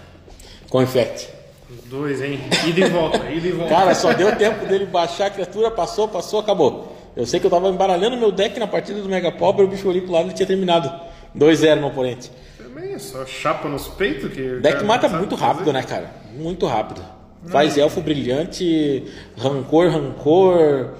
Com 0.68 0.82
Infect. 0.82 1.28
Os 1.70 1.84
dois, 1.90 2.22
hein? 2.22 2.40
Ida 2.66 2.80
e 2.80 2.88
volta, 2.88 3.30
ida 3.30 3.48
e 3.48 3.52
volta. 3.52 3.74
Cara, 3.74 3.94
só 3.94 4.12
deu 4.12 4.34
tempo 4.36 4.64
dele 4.66 4.86
baixar 4.86 5.26
a 5.26 5.30
criatura, 5.30 5.70
passou, 5.70 6.08
passou, 6.08 6.40
acabou. 6.40 6.96
Eu 7.16 7.26
sei 7.26 7.38
que 7.40 7.46
eu 7.46 7.50
tava 7.50 7.68
embaralhando 7.68 8.16
meu 8.16 8.32
deck 8.32 8.58
na 8.58 8.66
partida 8.66 9.00
do 9.02 9.08
Mega 9.08 9.30
Pauper, 9.32 9.64
o 9.64 9.68
bicho 9.68 9.88
olhou 9.88 10.02
pro 10.02 10.12
lado 10.12 10.30
e 10.30 10.32
tinha 10.34 10.46
terminado. 10.46 10.90
2-0 11.36 11.80
no 11.80 11.88
oponente. 11.88 12.30
Também 12.56 12.94
é 12.94 12.98
só 12.98 13.26
chapa 13.26 13.68
nos 13.68 13.86
peitos 13.88 14.32
que. 14.32 14.40
O 14.40 14.62
deck 14.62 14.82
mata 14.84 15.08
não 15.08 15.18
muito 15.18 15.36
fazer. 15.36 15.52
rápido, 15.52 15.72
né, 15.72 15.82
cara? 15.82 16.10
Muito 16.34 16.64
rápido. 16.66 17.02
Faz 17.48 17.76
elfo 17.76 18.00
brilhante, 18.00 19.04
rancor, 19.36 19.90
rancor. 19.90 20.94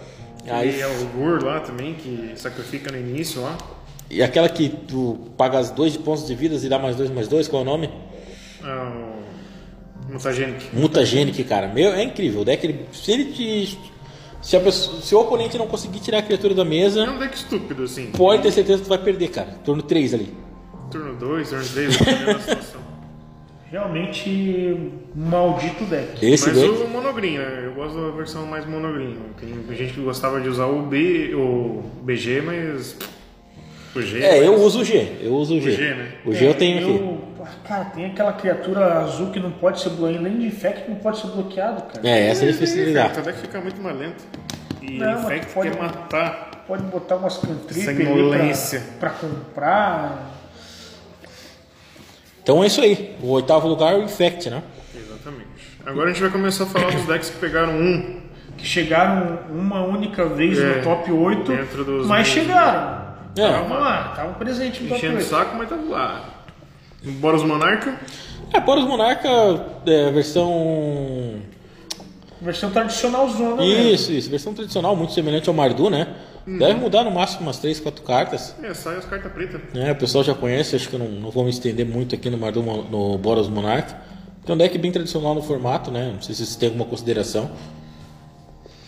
E 0.44 0.50
Aí, 0.50 0.80
é 0.80 0.86
o 0.86 1.04
Gur 1.06 1.42
lá 1.44 1.60
também, 1.60 1.94
que 1.94 2.32
sacrifica 2.36 2.92
no 2.92 2.98
início 2.98 3.42
lá. 3.42 3.56
e 4.10 4.22
aquela 4.22 4.48
que 4.48 4.68
tu 4.68 5.18
paga 5.36 5.58
as 5.58 5.70
dois 5.70 5.92
de 5.92 5.98
pontos 5.98 6.26
de 6.26 6.34
vidas 6.34 6.62
e 6.64 6.68
dá 6.68 6.78
mais 6.78 6.94
dois, 6.96 7.10
mais 7.10 7.26
dois, 7.28 7.48
qual 7.48 7.62
é 7.62 7.66
o 7.66 7.68
nome? 7.68 7.90
É 8.62 8.66
o 8.66 9.17
Mutagenic. 10.08 10.66
Mutagenic, 10.74 11.44
cara. 11.44 11.68
Meu, 11.68 11.92
é 11.92 12.02
incrível. 12.02 12.40
O 12.40 12.44
deck, 12.44 12.64
ele, 12.66 12.80
se 12.92 13.12
ele 13.12 13.24
te. 13.26 13.78
Se, 14.40 14.56
a 14.56 14.60
pessoa- 14.60 15.00
se 15.02 15.14
o 15.14 15.20
oponente 15.20 15.58
não 15.58 15.66
conseguir 15.66 15.98
tirar 16.00 16.18
a 16.18 16.22
criatura 16.22 16.54
da 16.54 16.62
É 16.62 16.64
mesa, 16.64 17.10
um 17.10 17.18
deck 17.18 17.34
estúpido, 17.36 17.82
assim. 17.82 18.06
pode 18.16 18.42
ter 18.42 18.52
certeza 18.52 18.78
que 18.78 18.84
tu 18.84 18.88
vai 18.88 18.98
perder, 18.98 19.28
cara. 19.28 19.48
Turno 19.64 19.82
3 19.82 20.14
ali. 20.14 20.32
Turno 20.90 21.14
2, 21.16 21.48
turno 21.50 21.64
3, 21.64 21.96
dependendo 21.98 22.26
da 22.26 22.38
situação. 22.40 22.80
Realmente 23.70 24.90
maldito 25.14 25.84
deck. 25.84 26.24
Esse 26.24 26.48
Mas 26.48 26.58
deck. 26.58 26.68
o 26.84 26.88
monogreen, 26.88 27.36
né? 27.38 27.62
Eu 27.66 27.72
gosto 27.74 28.00
da 28.00 28.10
versão 28.16 28.46
mais 28.46 28.64
monogreen. 28.66 29.16
Tem 29.38 29.76
gente 29.76 29.92
que 29.92 30.00
gostava 30.00 30.40
de 30.40 30.48
usar 30.48 30.66
o 30.66 30.82
B, 30.82 31.34
o 31.34 31.82
BG, 32.02 32.40
mas. 32.40 32.96
O 33.94 34.00
G. 34.00 34.20
É, 34.22 34.46
eu 34.46 34.52
mas- 34.52 34.62
uso 34.62 34.80
o 34.80 34.84
G. 34.84 35.16
Eu 35.20 35.34
uso 35.34 35.56
o 35.56 35.60
G. 35.60 35.68
O 35.68 35.72
G, 35.72 35.94
né? 35.94 36.12
O 36.24 36.32
G 36.32 36.46
eu 36.48 36.54
tenho 36.54 36.78
aqui. 36.78 37.18
Cara, 37.66 37.84
tem 37.86 38.06
aquela 38.06 38.32
criatura 38.32 39.00
azul 39.00 39.30
que 39.30 39.38
não 39.40 39.50
pode 39.50 39.80
ser 39.80 39.90
bloqueada, 39.90 40.28
nem 40.28 40.38
de 40.38 40.46
Infect 40.46 40.88
não 40.88 40.96
pode 40.96 41.18
ser 41.20 41.26
bloqueado, 41.28 41.82
cara. 41.82 42.08
É, 42.08 42.28
essa 42.28 42.44
é 42.44 42.48
difícil 42.48 42.76
de 42.76 42.84
lidar. 42.86 43.12
teu 43.12 43.22
deck 43.22 43.38
fica 43.38 43.60
muito 43.60 43.80
mais 43.80 43.96
lento. 43.98 44.24
E 44.82 44.98
Não, 44.98 45.14
o 45.14 45.20
Infect 45.26 45.52
pode- 45.54 45.70
quer 45.70 45.78
matar. 45.82 46.48
Pode 46.66 46.82
botar 46.84 47.16
umas 47.16 47.38
cantrip 47.38 47.82
Sanguinolência. 47.84 48.78
ali 48.80 48.88
pra, 49.00 49.10
pra 49.10 49.18
comprar. 49.18 50.30
Então 52.42 52.62
é 52.62 52.66
isso 52.66 52.80
aí. 52.80 53.16
O 53.22 53.30
oitavo 53.30 53.68
lugar 53.68 53.92
é 53.94 53.96
o 53.96 54.02
Infect, 54.02 54.48
né? 54.50 54.62
Exatamente. 54.94 55.48
Agora 55.84 56.10
a 56.10 56.12
gente 56.12 56.22
vai 56.22 56.30
começar 56.30 56.64
a 56.64 56.66
falar 56.66 56.90
dos 56.92 57.06
decks 57.06 57.30
que 57.30 57.38
pegaram 57.38 57.72
um. 57.74 58.20
Que 58.56 58.66
chegaram 58.66 59.38
uma 59.50 59.82
única 59.84 60.24
vez 60.26 60.58
É, 60.58 60.76
no 60.78 60.82
top 60.82 61.12
8, 61.12 61.52
dentro 61.52 61.84
dos 61.84 62.06
mas 62.06 62.26
chegaram. 62.26 63.06
É. 63.36 63.52
Vamos 63.52 63.78
lá, 63.78 64.08
estavam 64.10 64.34
presentes 64.34 64.80
no 64.82 64.88
top 64.88 64.98
Enchendo 64.98 65.14
o 65.14 65.18
8. 65.18 65.28
saco, 65.28 65.56
mas 65.56 65.68
tava 65.68 65.82
lá. 65.88 66.24
Boros 67.12 67.42
Monarca. 67.42 67.98
É, 68.52 68.60
Boros 68.60 68.84
Monarca, 68.84 69.28
é, 69.86 70.10
versão. 70.10 71.36
Versão 72.40 72.70
tradicional 72.70 73.28
zona 73.28 73.56
mesmo. 73.56 73.90
Isso, 73.90 74.12
isso, 74.12 74.30
versão 74.30 74.54
tradicional, 74.54 74.94
muito 74.94 75.12
semelhante 75.12 75.48
ao 75.48 75.54
Mardu, 75.54 75.90
né? 75.90 76.06
Deve 76.46 76.74
mudar 76.80 77.04
no 77.04 77.10
máximo 77.10 77.42
umas 77.42 77.58
3, 77.58 77.78
4 77.80 78.02
cartas. 78.02 78.54
É, 78.62 78.72
sai 78.72 78.96
as 78.96 79.04
cartas 79.04 79.30
pretas. 79.32 79.60
né? 79.74 79.92
o 79.92 79.96
pessoal 79.96 80.24
já 80.24 80.34
conhece, 80.34 80.76
acho 80.76 80.88
que 80.88 80.94
eu 80.94 80.98
não, 80.98 81.08
não 81.08 81.30
vou 81.30 81.44
me 81.44 81.50
estender 81.50 81.84
muito 81.84 82.14
aqui 82.14 82.30
no 82.30 82.38
Mardu, 82.38 82.62
no 82.62 83.18
Boros 83.18 83.48
Monarca. 83.48 84.00
É 84.46 84.52
um 84.52 84.56
deck 84.56 84.78
bem 84.78 84.90
tradicional 84.90 85.34
no 85.34 85.42
formato, 85.42 85.90
né? 85.90 86.10
Não 86.14 86.22
sei 86.22 86.34
se 86.34 86.46
vocês 86.46 86.56
têm 86.56 86.68
alguma 86.70 86.86
consideração. 86.86 87.50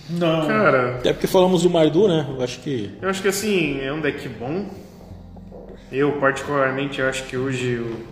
Não. 0.08 0.46
Cara, 0.46 0.96
Até 0.96 1.12
porque 1.12 1.26
falamos 1.26 1.62
do 1.62 1.68
Mardu, 1.70 2.08
né? 2.08 2.26
Eu 2.30 2.42
acho 2.42 2.60
que. 2.60 2.90
eu 3.00 3.10
acho 3.10 3.20
que 3.20 3.28
assim, 3.28 3.78
é 3.80 3.92
um 3.92 4.00
deck 4.00 4.26
bom. 4.28 4.64
Eu, 5.90 6.12
particularmente, 6.20 7.02
acho 7.02 7.24
que 7.24 7.36
hoje 7.36 7.78
o- 7.78 8.04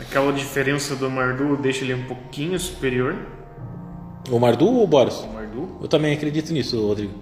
aquela 0.00 0.32
diferença 0.32 0.96
do 0.96 1.10
Mardu 1.10 1.56
deixa 1.56 1.84
ele 1.84 1.94
um 1.94 2.04
pouquinho 2.04 2.58
superior 2.58 3.14
O 4.30 4.38
Mardu 4.38 4.66
ou 4.66 4.84
o 4.84 4.86
Boros? 4.86 5.22
ao 5.24 5.28
Mardu. 5.32 5.78
Eu 5.82 5.88
também 5.88 6.14
acredito 6.14 6.52
nisso, 6.52 6.80
Rodrigo. 6.86 7.12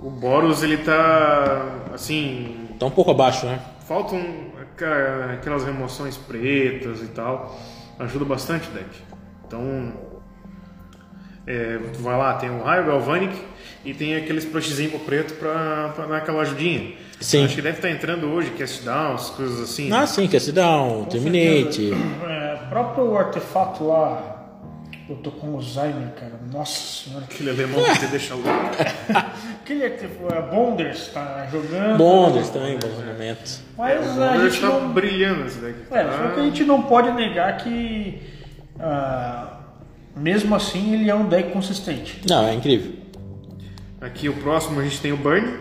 O 0.00 0.10
Boros, 0.10 0.62
ele 0.62 0.76
tá, 0.78 1.90
assim, 1.94 2.68
Tá 2.78 2.86
um 2.86 2.90
pouco 2.90 3.10
abaixo, 3.10 3.46
né? 3.46 3.60
faltam 3.86 4.20
aquelas 5.32 5.64
remoções 5.64 6.16
pretas 6.18 7.00
e 7.00 7.06
tal. 7.06 7.58
Ajuda 7.98 8.24
bastante 8.26 8.68
o 8.68 8.72
deck. 8.72 8.90
Então, 9.46 9.92
é, 11.46 11.78
vai 12.00 12.16
lá, 12.18 12.34
tem 12.34 12.50
o 12.50 12.62
Raio 12.62 12.84
Galvanic 12.86 13.34
e 13.86 13.94
tem 13.94 14.16
aqueles 14.16 14.44
plushizinho 14.44 14.98
preto 14.98 15.34
pra, 15.34 15.92
pra 15.94 16.06
dar 16.06 16.16
aquela 16.18 16.42
ajudinha. 16.42 16.92
Sim. 17.20 17.44
Acho 17.44 17.54
que 17.54 17.62
deve 17.62 17.78
estar 17.78 17.88
entrando 17.90 18.26
hoje, 18.26 18.50
Cast 18.50 18.84
Downs, 18.84 19.30
coisas 19.30 19.60
assim. 19.60 19.90
Ah, 19.92 20.06
sim, 20.06 20.26
Cast 20.26 20.50
Down, 20.52 21.04
Terminate. 21.04 21.92
É, 22.28 22.58
próprio 22.68 23.16
artefato 23.16 23.84
lá. 23.86 24.34
Eu 25.08 25.14
tô 25.16 25.30
com 25.30 25.54
Alzheimer, 25.54 26.08
cara. 26.18 26.32
Nossa 26.52 27.04
senhora. 27.04 27.24
Aquele 27.30 27.50
alemão 27.50 27.84
que 27.84 28.00
te 28.00 28.06
deixa 28.06 28.34
louco. 28.34 28.50
Aquele 29.62 29.84
artefato. 29.84 30.34
É, 30.34 30.42
Bonders 30.42 31.08
tá 31.14 31.46
jogando. 31.50 31.96
Bonders 31.96 32.50
também, 32.50 32.76
bons 32.76 33.04
momentos. 33.04 33.60
Mas 33.78 34.16
O 34.16 34.22
a 34.22 34.48
gente 34.48 34.60
tá 34.60 34.68
não. 34.68 34.88
brilhando 34.92 35.46
esse 35.46 35.58
deck. 35.58 35.76
É, 35.92 36.02
tá? 36.02 36.12
só 36.12 36.34
que 36.34 36.40
a 36.40 36.42
gente 36.42 36.64
não 36.64 36.82
pode 36.82 37.12
negar 37.12 37.56
que. 37.58 38.20
ah, 38.80 39.58
mesmo 40.16 40.56
assim, 40.56 40.94
ele 40.94 41.08
é 41.08 41.14
um 41.14 41.28
deck 41.28 41.52
consistente. 41.52 42.22
Não, 42.28 42.44
é 42.48 42.54
incrível. 42.54 43.05
Aqui 44.06 44.28
o 44.28 44.34
próximo 44.34 44.78
a 44.78 44.84
gente 44.84 45.00
tem 45.00 45.12
o 45.12 45.16
Burn. 45.16 45.58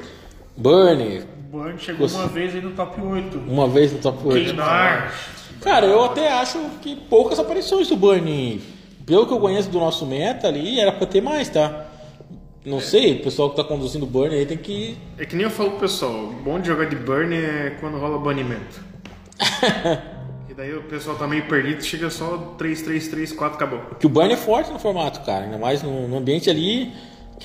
Burn, 0.56 1.20
O 1.20 1.58
Burn 1.58 1.80
chegou 1.80 2.08
Você- 2.08 2.16
uma 2.16 2.28
vez 2.28 2.54
aí 2.54 2.62
no 2.62 2.72
top 2.72 3.02
8. 3.02 3.38
uma 3.40 3.68
vez 3.68 3.92
no 3.92 3.98
top 3.98 4.20
8. 4.28 4.46
Queimar. 4.46 5.12
Cara, 5.62 5.88
eu 5.88 6.04
até 6.04 6.32
acho 6.32 6.60
que 6.82 6.96
poucas 6.96 7.40
aparições 7.40 7.88
do 7.88 7.96
Burn. 7.96 8.62
Pelo 9.04 9.26
que 9.26 9.34
eu 9.34 9.40
conheço 9.40 9.70
do 9.70 9.80
nosso 9.80 10.06
meta 10.06 10.48
ali, 10.48 10.80
era 10.80 10.92
pra 10.92 11.08
ter 11.08 11.22
mais, 11.22 11.50
tá? 11.50 11.88
Não 12.64 12.80
sei, 12.80 13.14
o 13.14 13.24
pessoal 13.24 13.50
que 13.50 13.56
tá 13.56 13.64
conduzindo 13.64 14.04
o 14.04 14.08
Burn 14.08 14.36
aí 14.36 14.46
tem 14.46 14.58
que. 14.58 14.96
É 15.18 15.26
que 15.26 15.36
nem 15.36 15.46
eu 15.46 15.52
falo 15.52 15.72
pro 15.72 15.80
pessoal, 15.82 16.12
o 16.12 16.34
bom 16.34 16.60
de 16.60 16.68
jogar 16.68 16.86
de 16.86 16.96
Burn 16.96 17.34
é 17.36 17.78
quando 17.80 17.98
rola 17.98 18.20
banimento. 18.20 18.80
e 20.50 20.54
daí 20.54 20.74
o 20.76 20.84
pessoal 20.84 21.16
tá 21.16 21.28
meio 21.28 21.46
perdido, 21.48 21.84
chega 21.84 22.10
só 22.12 22.56
3, 22.58 22.82
3, 22.84 23.08
3, 23.08 23.32
4, 23.34 23.56
acabou. 23.56 23.80
Que 24.00 24.06
o 24.06 24.10
Burn 24.10 24.32
é 24.32 24.38
forte 24.38 24.72
no 24.72 24.78
formato, 24.80 25.22
cara. 25.22 25.46
Ainda 25.46 25.58
mais 25.58 25.82
no, 25.82 26.08
no 26.08 26.18
ambiente 26.18 26.50
ali 26.50 26.92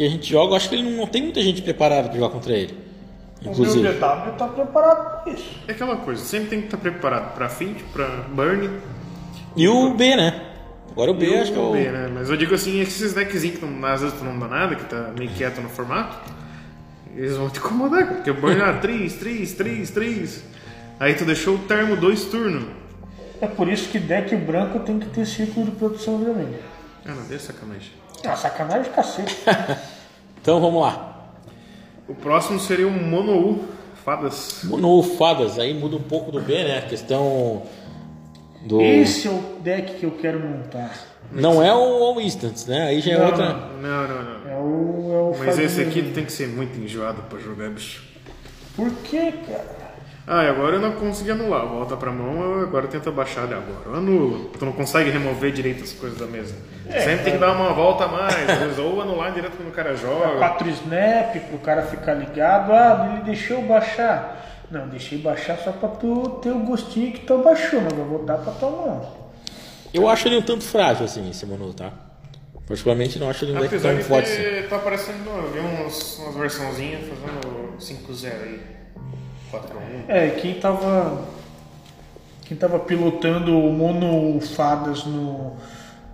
que 0.00 0.06
a 0.06 0.08
gente 0.08 0.30
joga, 0.30 0.52
eu 0.52 0.56
acho 0.56 0.70
que 0.70 0.74
ele 0.76 0.90
não, 0.90 0.92
não 0.92 1.06
tem 1.06 1.22
muita 1.22 1.42
gente 1.42 1.60
preparada 1.60 2.08
pra 2.08 2.16
jogar 2.16 2.30
contra 2.30 2.54
ele. 2.54 2.74
O 3.42 3.44
meu 3.44 3.52
Inclusive. 3.52 3.86
DW 3.86 4.32
tá 4.38 4.48
preparado 4.48 5.22
pra 5.22 5.32
isso. 5.32 5.50
É 5.68 5.72
aquela 5.72 5.96
coisa, 5.96 6.24
sempre 6.24 6.48
tem 6.48 6.60
que 6.60 6.66
estar 6.68 6.78
preparado 6.78 7.34
pra 7.34 7.50
Fint, 7.50 7.82
pra 7.92 8.06
Burn 8.30 8.70
E 9.54 9.68
o 9.68 9.92
B, 9.92 10.16
né? 10.16 10.46
Agora 10.90 11.10
o 11.10 11.14
B 11.14 11.28
e 11.28 11.36
acho 11.36 11.52
que 11.52 11.58
é 11.58 11.60
o. 11.60 11.72
B, 11.72 11.90
né? 11.90 12.10
Mas 12.14 12.30
eu 12.30 12.36
digo 12.38 12.54
assim, 12.54 12.80
esses 12.80 13.12
deckzinhos 13.12 13.58
que 13.58 13.66
não, 13.66 13.86
às 13.86 14.00
vezes 14.00 14.18
tu 14.18 14.24
não 14.24 14.38
dá 14.38 14.48
nada, 14.48 14.74
que 14.74 14.84
tá 14.86 15.12
meio 15.16 15.30
quieto 15.32 15.60
no 15.60 15.68
formato, 15.68 16.16
eles 17.14 17.36
vão 17.36 17.50
te 17.50 17.58
incomodar, 17.58 18.06
porque 18.06 18.30
o 18.30 18.34
Burn 18.34 18.58
é 18.58 18.72
3, 18.72 19.12
3, 19.16 19.52
3, 19.52 19.90
3. 19.90 20.44
Aí 20.98 21.14
tu 21.14 21.26
deixou 21.26 21.56
o 21.56 21.58
termo 21.58 21.94
dois 21.94 22.24
turnos. 22.24 22.64
É 23.38 23.46
por 23.46 23.68
isso 23.68 23.88
que 23.90 23.98
deck 23.98 24.34
branco 24.36 24.80
tem 24.80 24.98
que 24.98 25.08
ter 25.10 25.26
círculo 25.26 25.66
de 25.66 25.72
produção 25.72 26.18
vermelha. 26.18 26.58
Ah, 27.06 27.12
não, 27.12 27.24
deu 27.24 27.38
sacanagem. 27.38 27.99
Ah, 28.26 28.37
sacanagem 28.37 28.85
de 28.85 28.90
cacete. 28.90 29.37
Então 30.42 30.59
vamos 30.59 30.80
lá. 30.80 31.35
O 32.09 32.14
próximo 32.14 32.59
seria 32.59 32.88
o 32.88 32.90
Mono 32.90 33.37
U, 33.37 33.64
Fadas. 34.02 34.62
No 34.64 35.02
Fadas, 35.02 35.59
aí 35.59 35.74
muda 35.74 35.96
um 35.96 36.02
pouco 36.02 36.33
do 36.33 36.40
B, 36.40 36.64
né? 36.64 36.78
A 36.78 36.83
questão 36.83 37.62
do. 38.62 38.80
Esse 38.80 39.28
é 39.28 39.30
o 39.30 39.61
deck 39.61 39.96
que 39.96 40.04
eu 40.06 40.12
quero 40.12 40.40
montar. 40.40 40.98
Não 41.30 41.62
é 41.62 41.72
o 41.72 41.76
All 41.78 42.20
Instants, 42.20 42.64
né? 42.66 42.88
Aí 42.88 43.00
já 43.00 43.12
é 43.12 43.18
Não, 43.18 43.26
outra. 43.26 43.52
Não, 43.52 44.09
não, 44.09 44.22
não. 44.22 44.50
É 44.50 44.56
o. 44.56 45.12
É 45.12 45.37
o 45.37 45.38
Mas 45.38 45.59
esse 45.59 45.83
aqui 45.83 46.02
tem 46.02 46.24
que 46.24 46.33
ser 46.33 46.48
muito 46.48 46.78
enjoado 46.80 47.22
pra 47.24 47.38
jogar, 47.38 47.68
bicho. 47.68 48.02
Por 48.74 48.90
que, 49.04 49.30
cara? 49.33 49.79
Ah, 50.32 50.44
e 50.44 50.48
agora 50.48 50.76
eu 50.76 50.80
não 50.80 50.92
consegui 50.92 51.32
anular. 51.32 51.66
Volta 51.66 51.96
pra 51.96 52.12
mão, 52.12 52.40
eu 52.40 52.62
agora 52.62 52.86
tenta 52.86 53.10
baixar 53.10 53.42
ele 53.42 53.54
agora. 53.54 53.80
Eu 53.84 53.96
anulo. 53.96 54.50
Tu 54.56 54.64
não 54.64 54.70
consegue 54.70 55.10
remover 55.10 55.50
direito 55.50 55.82
as 55.82 55.92
coisas 55.92 56.16
da 56.16 56.26
mesa. 56.26 56.54
Sempre 56.88 57.24
tem 57.24 57.32
que 57.32 57.38
dar 57.38 57.50
uma 57.50 57.72
volta 57.72 58.04
a 58.04 58.08
mais. 58.08 58.48
às 58.48 58.58
vezes, 58.60 58.78
ou 58.78 59.02
anular 59.02 59.32
direto 59.32 59.56
quando 59.56 59.70
o 59.70 59.72
cara 59.72 59.96
joga. 59.96 60.38
4 60.38 60.68
snap 60.68 61.36
pro 61.48 61.58
cara 61.58 61.82
ficar 61.82 62.14
ligado. 62.14 62.72
Ah, 62.72 63.10
ele 63.12 63.24
deixou 63.24 63.60
baixar. 63.62 64.64
Não, 64.70 64.86
deixei 64.86 65.18
baixar 65.18 65.58
só 65.58 65.72
pra 65.72 65.88
tu 65.88 66.38
ter 66.40 66.50
o 66.50 66.60
gostinho 66.60 67.12
que 67.12 67.26
tu 67.26 67.38
baixou, 67.38 67.80
mas 67.80 67.98
eu 67.98 68.04
vou 68.04 68.24
dar 68.24 68.38
pra 68.38 68.52
tua 68.52 68.70
mão. 68.70 69.12
Eu 69.92 70.08
acho 70.08 70.28
ele 70.28 70.36
um 70.36 70.42
tanto 70.42 70.62
frágil, 70.62 71.06
assim, 71.06 71.28
esse 71.28 71.44
Manu, 71.44 71.74
tá? 71.74 71.90
Particularmente 72.68 73.18
não 73.18 73.28
acho 73.28 73.44
ele 73.44 73.56
um 73.56 73.60
deck 73.60 73.80
tão 73.80 73.98
forte 73.98 74.30
assim. 74.30 74.42
ter, 74.42 74.68
tá 74.68 74.76
aparecendo, 74.76 75.28
eu 75.28 75.50
vi 75.50 75.58
umas, 75.58 76.18
umas 76.18 76.36
versãozinhas 76.36 77.00
fazendo 77.00 77.76
5-0 77.80 78.42
aí. 78.44 78.79
4-1. 79.52 79.60
É, 80.08 80.30
quem 80.30 80.54
tava. 80.54 81.24
Quem 82.44 82.56
tava 82.56 82.80
pilotando 82.80 83.56
o 83.56 83.72
Mono 83.72 84.40
Fadas 84.40 85.04
no, 85.04 85.52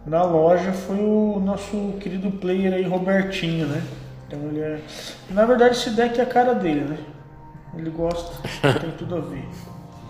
na 0.05 0.23
loja 0.23 0.73
foi 0.73 0.99
o 0.99 1.41
nosso 1.43 1.95
querido 1.99 2.31
player 2.31 2.75
aí, 2.75 2.83
Robertinho, 2.83 3.67
né? 3.67 3.83
Então 4.27 4.39
ele 4.49 4.61
é. 4.61 4.81
Na 5.31 5.47
verdade 5.47 5.77
esse 5.77 5.91
deck 5.91 6.21
é 6.21 6.23
a 6.23 6.27
cara 6.27 6.55
dele, 6.55 6.83
né? 6.83 6.99
Ele 7.77 7.91
gosta, 7.91 8.33
tem 8.81 8.91
tudo 8.93 9.17
a 9.17 9.21
ver. 9.21 9.45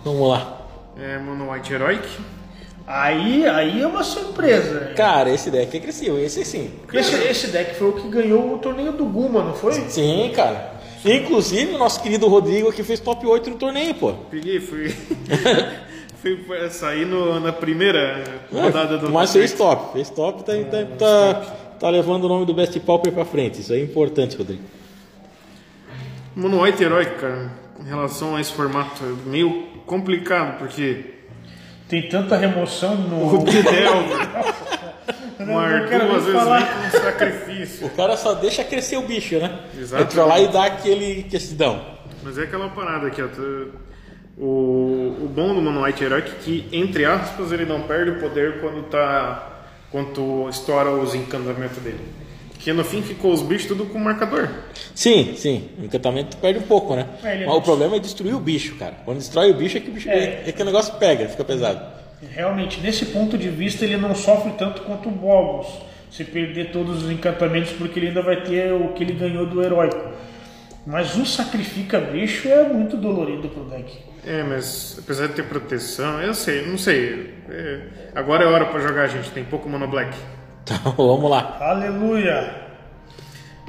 Vamos 0.03 0.29
lá. 0.29 0.61
É 0.99 1.17
Mono 1.17 1.51
White 1.51 1.73
Heroic. 1.73 2.07
Aí, 2.85 3.45
aí 3.45 3.81
é 3.81 3.87
uma 3.87 4.03
surpresa. 4.03 4.93
Cara, 4.95 5.29
esse 5.29 5.51
deck 5.51 5.75
é 5.75 5.79
agressivo, 5.79 6.17
esse 6.17 6.45
sim. 6.45 6.71
Esse, 6.93 7.15
esse 7.15 7.47
deck 7.47 7.75
foi 7.75 7.89
o 7.89 7.93
que 7.93 8.07
ganhou 8.07 8.55
o 8.55 8.59
torneio 8.59 8.93
do 8.93 9.05
Guma, 9.05 9.43
não 9.43 9.53
foi? 9.53 9.73
Sim, 9.73 10.31
cara. 10.33 10.76
Inclusive, 11.05 11.75
o 11.75 11.77
nosso 11.77 12.01
querido 12.01 12.27
Rodrigo 12.27 12.69
aqui 12.69 12.83
fez 12.83 12.99
top 12.99 13.25
8 13.25 13.49
no 13.49 13.55
torneio, 13.57 13.93
pô. 13.95 14.13
Peguei, 14.31 14.59
fui. 14.59 14.89
fui 16.21 16.45
sair 16.69 17.05
no, 17.05 17.39
na 17.39 17.53
primeira 17.53 18.23
rodada 18.51 18.97
do. 18.97 19.09
Mas 19.09 19.31
fez 19.31 19.53
top, 19.53 19.93
fez 19.93 20.09
top, 20.09 20.43
tá, 20.43 20.53
tá, 20.53 20.85
tá, 20.97 21.41
tá 21.79 21.89
levando 21.89 22.25
o 22.25 22.27
nome 22.27 22.45
do 22.45 22.53
Best 22.53 22.79
Pauper 22.81 23.11
pra 23.11 23.25
frente. 23.25 23.61
Isso 23.61 23.73
é 23.73 23.79
importante, 23.79 24.35
Rodrigo. 24.35 24.63
Mono 26.35 26.61
White 26.61 26.83
Heroic, 26.83 27.15
cara, 27.15 27.51
em 27.79 27.87
relação 27.87 28.35
a 28.35 28.41
esse 28.41 28.51
formato, 28.51 29.03
é 29.03 29.29
meio 29.29 29.63
complicado, 29.85 30.59
porque 30.59 31.17
Tem 31.87 32.07
tanta 32.09 32.35
remoção 32.35 32.95
o 32.95 32.97
no. 32.97 33.39
Bidel, 33.39 33.95
não 34.03 34.86
Nem 35.39 35.55
às 35.57 36.23
vezes 36.25 36.33
falar. 36.33 36.59
nem 36.81 36.91
com 36.91 36.97
sacrifício. 36.97 37.87
O 37.87 37.89
cara 37.91 38.17
só 38.17 38.33
deixa 38.33 38.63
crescer 38.63 38.97
o 38.97 39.01
bicho, 39.03 39.37
né? 39.39 39.59
Exatamente. 39.77 40.11
Entra 40.11 40.25
lá 40.25 40.39
e 40.39 40.47
dá 40.47 40.65
aquele 40.65 41.23
questidão. 41.23 41.81
Mas 42.23 42.37
é 42.37 42.43
aquela 42.43 42.69
parada 42.69 43.07
aqui, 43.07 43.21
ó. 43.21 43.27
tu- 43.27 43.71
O, 44.39 45.15
o 45.23 45.31
bom 45.33 45.53
do 45.55 45.61
Mono 45.61 45.83
White 45.83 46.03
Heroic 46.03 46.29
é 46.29 46.33
que, 46.43 46.67
entre 46.71 47.05
aspas, 47.05 47.51
ele 47.51 47.65
não 47.65 47.81
perde 47.83 48.11
o 48.11 48.19
poder 48.19 48.59
quando 48.61 48.83
tá. 48.89 49.53
quando 49.91 50.13
tu 50.13 50.47
estoura 50.49 50.91
os 50.91 51.15
encantamentos 51.15 51.77
dele. 51.79 51.99
Que 52.59 52.73
no 52.73 52.83
fim 52.83 53.01
ficou 53.01 53.31
os 53.31 53.41
bichos 53.41 53.67
tudo 53.67 53.85
com 53.85 53.97
marcador. 53.97 54.49
Sim, 54.93 55.33
sim. 55.37 55.69
O 55.79 55.85
encantamento 55.85 56.35
perde 56.37 56.59
um 56.59 56.63
pouco, 56.63 56.95
né? 56.95 57.07
É, 57.23 57.43
é 57.43 57.45
Mas 57.45 57.55
o 57.55 57.61
problema 57.61 57.95
é 57.95 57.99
destruir 57.99 58.35
o 58.35 58.39
bicho, 58.39 58.75
cara. 58.75 58.95
Quando 59.05 59.17
destrói 59.19 59.51
o 59.51 59.53
bicho 59.53 59.77
é 59.77 59.79
que 59.79 59.89
o 59.89 59.93
bicho 59.93 60.09
É. 60.09 60.43
é, 60.47 60.51
que 60.51 60.61
o 60.61 60.65
negócio 60.65 60.93
pega, 60.95 61.27
fica 61.29 61.43
pesado. 61.43 61.79
Realmente, 62.21 62.79
nesse 62.81 63.07
ponto 63.07 63.37
de 63.37 63.49
vista, 63.49 63.85
ele 63.85 63.97
não 63.97 64.15
sofre 64.15 64.51
tanto 64.57 64.81
quanto 64.81 65.09
o 65.09 65.11
Bogos. 65.11 65.67
Se 66.09 66.23
perder 66.23 66.71
todos 66.71 67.03
os 67.03 67.11
encantamentos, 67.11 67.71
porque 67.73 67.99
ele 67.99 68.07
ainda 68.07 68.21
vai 68.21 68.41
ter 68.41 68.71
o 68.71 68.93
que 68.93 69.03
ele 69.03 69.13
ganhou 69.13 69.45
do 69.45 69.61
heróico. 69.61 70.09
Mas 70.85 71.15
o 71.17 71.25
sacrifica 71.25 71.99
bicho 71.99 72.47
é 72.47 72.63
muito 72.63 72.95
dolorido 72.95 73.49
pro 73.49 73.65
deck. 73.65 73.97
É, 74.25 74.41
mas 74.41 74.97
apesar 74.97 75.27
de 75.27 75.33
ter 75.33 75.43
proteção, 75.43 76.21
eu 76.21 76.33
sei, 76.33 76.65
não 76.65 76.77
sei. 76.77 77.33
É, 77.49 77.81
agora 78.15 78.45
é 78.45 78.47
hora 78.47 78.65
pra 78.65 78.79
jogar, 78.79 79.07
gente. 79.07 79.29
Tem 79.31 79.43
pouco 79.43 79.69
Mono 79.69 79.87
Black. 79.87 80.15
Então 80.67 80.91
vamos 80.97 81.31
lá. 81.31 81.57
Aleluia! 81.61 82.67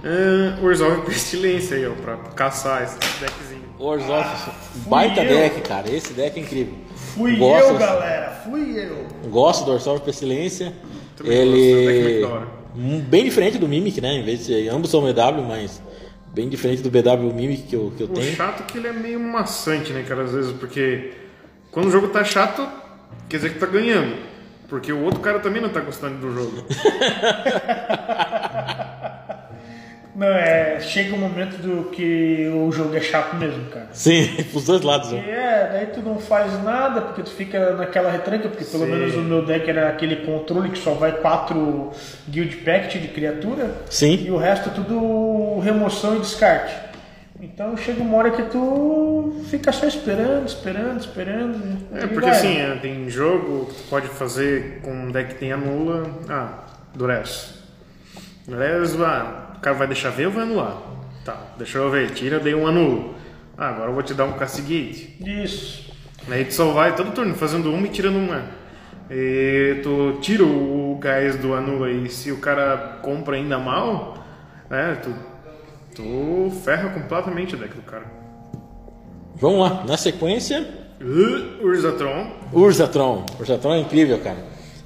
É, 0.03 0.61
o 0.61 0.69
Resolve 0.69 1.03
Pestilência 1.03 1.77
aí, 1.77 1.87
ó, 1.87 1.93
pra 1.93 2.17
caçar 2.35 2.83
esse 2.83 2.99
deckzinho. 3.21 3.63
Orzhov, 3.79 4.25
fui 4.73 4.91
baita 4.91 5.23
eu. 5.23 5.29
deck, 5.29 5.61
cara. 5.61 5.89
Esse 5.89 6.13
deck 6.13 6.37
é 6.37 6.43
incrível. 6.43 6.75
Fui 7.19 7.37
Gosto. 7.37 7.69
eu, 7.73 7.79
galera. 7.79 8.31
Fui 8.45 8.79
eu. 8.79 9.07
Gosto 9.31 9.65
do 9.67 10.01
Pestilência. 10.01 10.73
Também 11.17 11.33
gosto, 11.37 11.57
Ele. 11.57 12.19
é 12.19 12.21
da 12.23 12.29
hora. 12.29 12.47
Hum, 12.77 13.01
Bem 13.01 13.25
diferente 13.25 13.59
do 13.59 13.69
Mimic, 13.69 14.01
né? 14.01 14.15
Em 14.15 14.23
vez 14.25 14.47
de. 14.47 14.69
Ambos 14.69 14.91
são 14.91 15.03
BW, 15.03 15.43
mas. 15.47 15.83
Bem 16.33 16.49
diferente 16.49 16.81
do 16.83 16.91
BW 16.91 17.33
Mimic 17.35 17.63
que 17.65 17.75
eu, 17.75 17.93
que 17.97 18.03
eu 18.05 18.07
O 18.07 18.11
tenho. 18.11 18.37
chato 18.37 18.61
é 18.63 18.65
que 18.65 18.79
ele 18.79 18.87
é 18.87 18.93
meio 18.93 19.19
maçante, 19.19 19.93
né, 19.93 20.05
cara, 20.07 20.23
às 20.23 20.33
vezes, 20.33 20.53
porque 20.53 21.13
quando 21.73 21.87
o 21.87 21.91
jogo 21.91 22.09
tá 22.09 22.23
chato, 22.23 22.69
quer 23.29 23.39
dizer 23.39 23.55
que 23.55 23.59
tá 23.59 23.67
ganhando. 23.67 24.15
Porque 24.69 24.93
o 24.93 25.03
outro 25.03 25.21
cara 25.21 25.41
também 25.41 25.61
não 25.63 25.71
tá 25.71 25.81
gostando 25.81 26.19
do 26.19 26.33
jogo. 26.33 26.65
Não, 30.19 30.27
é. 30.27 30.81
Chega 30.81 31.15
um 31.15 31.19
momento 31.19 31.63
do 31.63 31.91
que 31.91 32.51
o 32.53 32.73
jogo 32.73 32.97
é 32.97 33.01
chato 33.01 33.37
mesmo, 33.37 33.67
cara. 33.67 33.87
Sim, 33.93 34.27
pros 34.51 34.65
dois 34.65 34.83
lados. 34.83 35.13
E 35.13 35.15
né? 35.15 35.31
é, 35.31 35.71
daí 35.73 35.87
tu 35.87 36.03
não 36.03 36.19
faz 36.19 36.61
nada, 36.65 37.01
porque 37.03 37.23
tu 37.23 37.31
fica 37.31 37.75
naquela 37.75 38.11
retranca, 38.11 38.49
porque 38.49 38.65
pelo 38.65 38.85
Sim. 38.85 38.91
menos 38.91 39.15
o 39.15 39.21
meu 39.21 39.47
deck 39.47 39.71
era 39.71 39.89
aquele 39.89 40.17
controle 40.27 40.71
que 40.71 40.79
só 40.79 40.95
vai 40.95 41.13
quatro 41.13 41.93
guild 42.29 42.57
pact 42.57 42.99
de 42.99 43.07
criatura. 43.07 43.71
Sim. 43.89 44.25
E 44.27 44.31
o 44.33 44.37
resto 44.37 44.71
tudo 44.71 45.61
remoção 45.61 46.17
e 46.17 46.19
descarte. 46.19 46.75
Então 47.41 47.77
chega 47.77 48.03
uma 48.03 48.17
hora 48.17 48.33
que 48.33 48.43
tu 48.43 49.41
fica 49.49 49.71
só 49.71 49.87
esperando, 49.87 50.49
esperando, 50.49 50.99
esperando. 50.99 51.79
É, 51.95 52.05
e 52.05 52.09
porque 52.09 52.29
vai. 52.29 52.31
assim, 52.31 52.57
é, 52.59 52.75
tem 52.83 53.09
jogo 53.09 53.67
que 53.67 53.75
tu 53.77 53.83
pode 53.89 54.09
fazer 54.09 54.81
com 54.83 54.91
um 54.91 55.13
deck 55.13 55.35
que 55.35 55.39
tem 55.39 55.53
anula. 55.53 56.11
Ah, 56.29 56.65
Durez. 56.93 57.55
Durez, 58.49 59.01
ah, 59.01 59.48
o 59.59 59.61
cara 59.61 59.77
vai 59.77 59.87
deixar 59.87 60.11
ver 60.11 60.27
ou 60.27 60.33
vai 60.33 60.45
anular? 60.45 60.79
Tá, 61.25 61.37
deixa 61.59 61.79
eu 61.79 61.91
ver, 61.91 62.11
tira, 62.11 62.41
dei 62.41 62.55
um 62.55 62.67
anulo. 62.67 63.15
Ah, 63.57 63.69
agora 63.71 63.91
eu 63.91 63.95
vou 63.95 64.03
te 64.03 64.15
dar 64.15 64.25
um 64.25 64.33
castigate. 64.33 65.17
Isso. 65.21 65.93
Aí 66.31 66.45
tu 66.45 66.55
só 66.55 66.71
vai 66.73 66.95
todo 66.95 67.13
turno 67.13 67.35
fazendo 67.35 67.71
uma 67.73 67.87
e 67.87 67.91
tirando 67.91 68.17
uma. 68.17 68.43
E 69.11 69.81
tu 69.83 70.19
tira 70.21 70.45
o 70.45 70.97
gás 71.01 71.37
do 71.37 71.55
anula 71.55 71.91
e 71.91 72.09
se 72.09 72.31
o 72.31 72.39
cara 72.39 72.99
compra 73.03 73.37
ainda 73.37 73.59
mal, 73.59 74.17
né, 74.71 74.99
tu, 75.03 75.15
tu 75.95 76.51
ferra 76.65 76.91
completamente 76.91 77.55
o 77.55 77.59
deck 77.59 77.75
do 77.75 77.83
cara. 77.83 78.05
Vamos 79.37 79.61
lá, 79.61 79.85
na 79.85 79.97
sequência, 79.97 80.67
Uh, 81.01 81.65
Urzatron. 81.65 82.33
Urzatron. 82.53 83.25
Urzatron 83.39 83.75
é 83.75 83.79
incrível, 83.79 84.19
cara. 84.19 84.39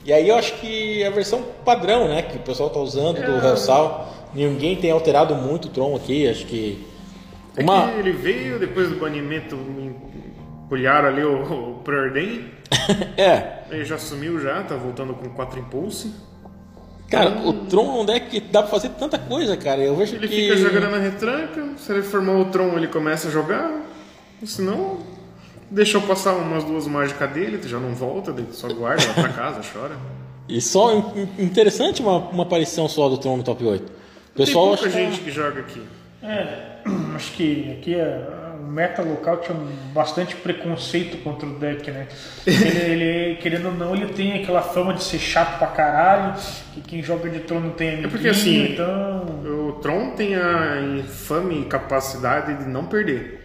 E 0.04 0.12
aí 0.12 0.28
eu 0.28 0.36
acho 0.36 0.54
que 0.60 1.02
a 1.04 1.10
versão 1.10 1.42
padrão, 1.64 2.08
né, 2.08 2.22
que 2.22 2.36
o 2.36 2.40
pessoal 2.40 2.68
tá 2.68 2.78
usando 2.80 3.16
do 3.16 3.46
É. 3.46 3.48
Hellsal, 3.48 4.12
ninguém 4.34 4.76
tem 4.76 4.90
alterado 4.90 5.34
muito 5.34 5.66
o 5.66 5.68
Tron 5.70 5.96
aqui, 5.96 6.28
acho 6.28 6.46
que 6.46 6.84
É 7.56 7.62
uma 7.62 7.88
que 7.92 7.98
ele 7.98 8.12
veio 8.12 8.58
depois 8.58 8.88
do 8.88 8.96
banimento, 8.96 9.56
empulharam 10.64 11.08
ali 11.08 11.22
o, 11.24 11.72
o 11.72 11.74
Preordain, 11.84 12.44
é, 13.16 13.60
ele 13.70 13.84
já 13.84 13.98
sumiu 13.98 14.40
já, 14.40 14.62
tá 14.62 14.76
voltando 14.76 15.14
com 15.14 15.28
4 15.30 15.58
Impulse. 15.60 16.12
cara, 17.10 17.30
o 17.46 17.52
Tron 17.52 17.98
é 17.98 18.00
um 18.02 18.04
deck 18.04 18.26
que 18.30 18.40
dá 18.40 18.62
pra 18.62 18.70
fazer 18.70 18.88
tanta 18.90 19.18
coisa, 19.18 19.56
cara. 19.56 19.82
Eu 19.82 19.94
vejo 19.96 20.16
Ele 20.16 20.26
que 20.28 20.34
fica 20.34 20.56
jogando 20.56 20.90
na 20.90 20.98
retranca, 20.98 21.68
se 21.76 21.92
ele 21.92 22.02
formar 22.02 22.36
o 22.38 22.46
Tron 22.46 22.76
ele 22.76 22.88
começa 22.88 23.28
a 23.28 23.30
jogar, 23.30 23.70
senão 24.44 24.98
deixou 25.70 26.00
passar 26.02 26.32
umas 26.34 26.64
duas 26.64 26.86
mágicas 26.86 27.30
dele, 27.30 27.58
tu 27.58 27.68
já 27.68 27.78
não 27.78 27.94
volta, 27.94 28.34
só 28.52 28.68
guarda, 28.72 29.02
vai 29.12 29.14
pra 29.14 29.28
casa, 29.32 29.60
chora. 29.72 29.96
E 30.48 30.60
só 30.60 30.92
in- 30.94 31.28
interessante 31.38 32.02
uma, 32.02 32.16
uma 32.18 32.42
aparição 32.42 32.88
só 32.88 33.08
do 33.08 33.16
Tron 33.18 33.36
no 33.36 33.42
top 33.42 33.64
8. 33.64 33.92
Pessoal 34.34 34.68
Tem 34.68 34.76
pouca 34.76 34.90
que 34.90 35.04
gente 35.04 35.20
que 35.20 35.30
joga 35.30 35.60
aqui. 35.60 35.82
É, 36.22 36.78
acho 37.14 37.32
que 37.32 37.76
aqui 37.78 37.94
é, 37.94 38.26
o 38.58 38.64
meta 38.64 39.02
local 39.02 39.38
tinha 39.38 39.56
bastante 39.92 40.34
preconceito 40.36 41.18
contra 41.18 41.46
o 41.46 41.58
deck, 41.58 41.90
né? 41.90 42.06
Ele, 42.46 42.78
ele, 43.02 43.36
querendo 43.36 43.66
ou 43.66 43.74
não, 43.74 43.94
ele 43.94 44.12
tem 44.12 44.42
aquela 44.42 44.62
fama 44.62 44.94
de 44.94 45.02
ser 45.02 45.18
chato 45.18 45.58
pra 45.58 45.66
caralho, 45.68 46.34
que 46.72 46.80
quem 46.80 47.02
joga 47.02 47.28
de 47.28 47.40
trono 47.40 47.66
não 47.66 47.74
tem 47.74 47.88
amiguinho, 47.88 48.10
porque, 48.10 48.28
assim, 48.28 48.72
então... 48.72 49.26
O 49.44 49.72
Tron 49.80 50.10
tem 50.10 50.36
a 50.36 50.80
infame 50.98 51.64
capacidade 51.64 52.62
de 52.62 52.70
não 52.70 52.86
perder. 52.86 53.40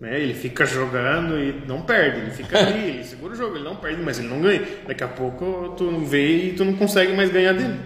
Né? 0.00 0.20
Ele 0.20 0.34
fica 0.34 0.64
jogando 0.64 1.38
e 1.38 1.64
não 1.66 1.82
perde, 1.82 2.20
ele 2.20 2.30
fica 2.30 2.58
ali, 2.58 2.88
ele 2.88 3.04
segura 3.04 3.32
o 3.32 3.36
jogo, 3.36 3.56
ele 3.56 3.64
não 3.64 3.76
perde, 3.76 4.00
mas 4.02 4.18
ele 4.18 4.28
não 4.28 4.40
ganha. 4.40 4.62
Daqui 4.86 5.02
a 5.02 5.08
pouco 5.08 5.74
tu 5.76 5.90
não 5.90 6.04
vê 6.04 6.48
e 6.48 6.52
tu 6.52 6.64
não 6.64 6.74
consegue 6.74 7.12
mais 7.14 7.30
ganhar 7.30 7.52
dele. 7.52 7.78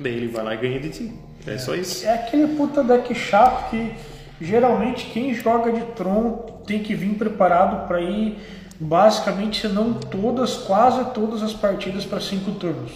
Daí 0.00 0.14
ele 0.14 0.28
vai 0.28 0.42
lá 0.44 0.54
e 0.54 0.56
ganha 0.56 0.80
de 0.80 0.88
ti. 0.88 1.12
É 1.46 1.58
só 1.58 1.74
isso. 1.74 2.06
É 2.06 2.14
aquele 2.14 2.48
puta 2.56 2.82
deck 2.82 3.14
chato 3.14 3.70
que 3.70 3.92
geralmente 4.40 5.06
quem 5.12 5.34
joga 5.34 5.70
de 5.72 5.82
Tron 5.92 6.62
tem 6.66 6.82
que 6.82 6.94
vir 6.94 7.14
preparado 7.14 7.86
pra 7.86 8.00
ir 8.00 8.38
basicamente, 8.78 9.60
se 9.60 9.68
não 9.68 9.92
todas, 9.92 10.56
quase 10.56 11.04
todas 11.12 11.42
as 11.42 11.52
partidas 11.52 12.04
pra 12.06 12.18
cinco 12.20 12.52
turnos. 12.52 12.92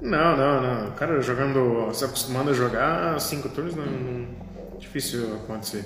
Não, 0.00 0.36
não, 0.36 0.60
não. 0.60 0.88
O 0.88 0.92
cara 0.92 1.20
jogando, 1.22 1.88
se 1.92 2.04
acostumando 2.04 2.50
a 2.50 2.54
jogar 2.54 3.20
cinco 3.20 3.48
turnos, 3.48 3.74
não, 3.74 3.84
não- 3.86 4.26
difícil 4.78 5.34
acontecer. 5.44 5.84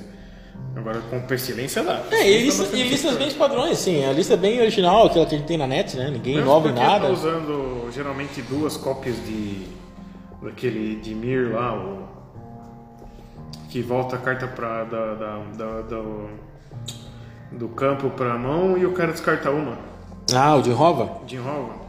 Agora 0.77 1.01
com 1.11 1.21
pestilência 1.23 1.83
dá. 1.83 2.03
É, 2.11 2.31
e, 2.31 2.43
lista, 2.45 2.77
e 2.77 2.83
listas 2.83 3.17
bem 3.17 3.31
padrões, 3.33 3.79
sim. 3.79 4.05
A 4.05 4.13
lista 4.13 4.35
é 4.35 4.37
bem 4.37 4.61
original, 4.61 5.07
aquela 5.07 5.27
que 5.27 5.35
a 5.35 5.39
gente 5.39 5.47
tem 5.47 5.57
na 5.59 5.67
net, 5.67 5.97
né? 5.97 6.11
Ninguém 6.11 6.37
Mesmo 6.37 6.49
inova 6.51 6.69
em 6.69 6.73
nada. 6.75 7.07
Tá 7.07 7.13
usando 7.13 7.91
geralmente 7.93 8.41
duas 8.43 8.77
cópias 8.77 9.17
de 9.27 9.67
daquele 10.43 10.97
de 10.97 11.15
Mir 11.15 11.53
lá, 11.53 11.75
o 11.75 12.09
que 13.69 13.81
volta 13.81 14.17
a 14.17 14.19
carta 14.19 14.47
pra, 14.47 14.85
da, 14.85 15.15
da, 15.15 15.39
da- 15.57 15.81
do, 15.83 16.29
do 17.53 17.69
campo 17.69 18.11
pra 18.11 18.37
mão 18.37 18.77
e 18.77 18.85
o 18.85 18.93
cara 18.93 19.13
descarta 19.13 19.51
uma. 19.51 19.79
Ah, 20.35 20.57
o 20.57 20.63
de 20.63 20.71
Rova? 20.71 21.21
De 21.27 21.37
enrolva. 21.37 21.83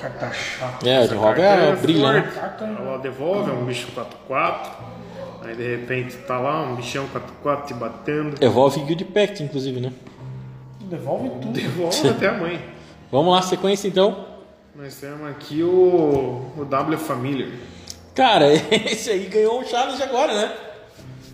Carta 0.00 0.30
chato. 0.32 0.86
É, 0.86 1.04
o 1.04 1.08
de 1.08 1.14
Rova 1.14 1.40
é, 1.40 1.74
brilha, 1.76 2.12
né? 2.12 2.32
Carta- 2.34 2.64
Ela 2.64 2.98
devolve, 2.98 3.50
é 3.50 3.54
um 3.54 3.64
bicho 3.64 3.88
4-4. 4.28 4.70
Aí 5.44 5.54
de 5.56 5.76
repente 5.76 6.16
tá 6.18 6.38
lá 6.38 6.62
um 6.62 6.76
bichão 6.76 7.06
4-4 7.44 7.64
te 7.66 7.74
batendo. 7.74 8.34
Evolve 8.44 8.80
Guild 8.82 9.04
Pact, 9.06 9.42
inclusive, 9.42 9.80
né? 9.80 9.92
Devolve 10.82 11.30
tudo. 11.30 11.48
Devolve 11.52 12.08
até 12.08 12.28
a 12.28 12.32
mãe. 12.34 12.60
Vamos 13.10 13.32
lá, 13.34 13.40
sequência 13.42 13.88
então. 13.88 14.26
Nós 14.80 14.94
temos 14.94 15.28
aqui 15.28 15.60
o, 15.60 16.52
o 16.56 16.64
W 16.64 16.98
Familiar. 16.98 17.48
Cara, 18.14 18.46
esse 18.70 19.10
aí 19.10 19.26
ganhou 19.26 19.60
um 19.60 19.64
challenge 19.64 20.00
agora, 20.00 20.32
né? 20.32 20.52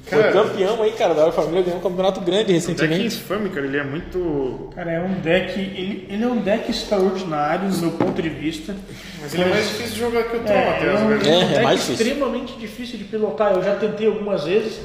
Foi 0.06 0.18
Cara. 0.18 0.32
campeão 0.32 0.82
aí, 0.82 0.92
cara. 0.92 1.12
Da 1.12 1.24
Hora 1.24 1.32
Família 1.32 1.60
ganhou 1.60 1.78
um 1.78 1.82
campeonato 1.82 2.22
grande 2.22 2.44
O 2.44 2.46
deck 2.46 2.52
recentemente. 2.54 3.04
infame, 3.16 3.50
cara, 3.50 3.66
ele 3.66 3.76
é 3.76 3.84
muito. 3.84 4.70
Cara, 4.74 4.90
é 4.92 5.00
um 5.02 5.20
deck. 5.20 5.60
Ele, 5.60 6.06
ele 6.08 6.24
é 6.24 6.26
um 6.26 6.38
deck 6.38 6.70
extraordinário 6.70 7.68
no 7.68 7.76
meu 7.76 7.90
ponto 7.90 8.22
de 8.22 8.30
vista. 8.30 8.74
Mas 9.20 9.34
ele 9.34 9.42
é 9.42 9.46
mais 9.46 9.68
difícil 9.68 9.92
de 9.92 9.98
jogar 9.98 10.24
que 10.24 10.36
o 10.38 10.40
Tron 10.40 10.52
É, 10.54 10.68
até 10.70 10.86
é 10.86 10.92
um. 10.94 10.96
É, 10.96 11.02
um 11.02 11.42
é 11.42 11.48
deck 11.48 11.62
mais 11.64 11.80
difícil. 11.80 12.06
extremamente 12.06 12.58
difícil 12.58 12.96
de 12.96 13.04
pilotar. 13.04 13.52
Eu 13.52 13.62
já 13.62 13.76
tentei 13.76 14.06
algumas 14.06 14.44
vezes 14.44 14.80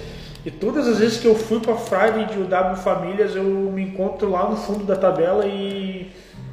e 0.45 0.51
todas 0.51 0.87
as 0.87 0.99
vezes 0.99 1.17
que 1.17 1.27
eu 1.27 1.35
fui 1.35 1.59
pra 1.59 1.75
Friday 1.75 2.25
de 2.25 2.43
W 2.43 2.75
Famílias 2.81 3.35
eu 3.35 3.43
me 3.43 3.83
encontro 3.83 4.29
lá 4.29 4.49
no 4.49 4.55
fundo 4.55 4.85
da 4.85 4.95
tabela 4.95 5.45
e 5.45 5.78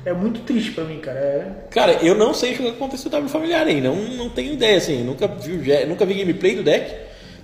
é 0.07 0.13
muito 0.15 0.41
triste 0.41 0.71
pra 0.73 0.85
mim, 0.85 0.99
cara. 1.01 1.19
É, 1.19 1.53
Cara, 1.71 1.93
eu 2.03 2.15
não 2.15 2.33
sei 2.33 2.55
jogar 2.55 2.73
contra 2.73 2.97
esse 2.97 3.09
W 3.09 3.29
familiar 3.29 3.67
aí. 3.67 3.81
Não, 3.81 3.95
não 3.97 4.31
tenho 4.31 4.55
ideia, 4.55 4.79
assim. 4.79 5.03
Nunca 5.05 5.27
vi, 5.29 5.53
o 5.53 5.89
nunca 5.89 6.07
vi 6.07 6.15
gameplay 6.15 6.57
do 6.57 6.63
deck. 6.63 6.95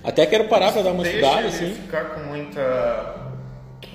Até 0.03 0.25
quero 0.25 0.45
parar 0.45 0.71
pra 0.71 0.81
dar 0.81 0.91
uma 0.91 1.03
Deixa 1.03 1.17
estudada, 1.19 1.39
ele 1.41 1.47
assim. 1.49 1.73
ficar 1.75 2.05
com 2.05 2.21
muita 2.21 3.15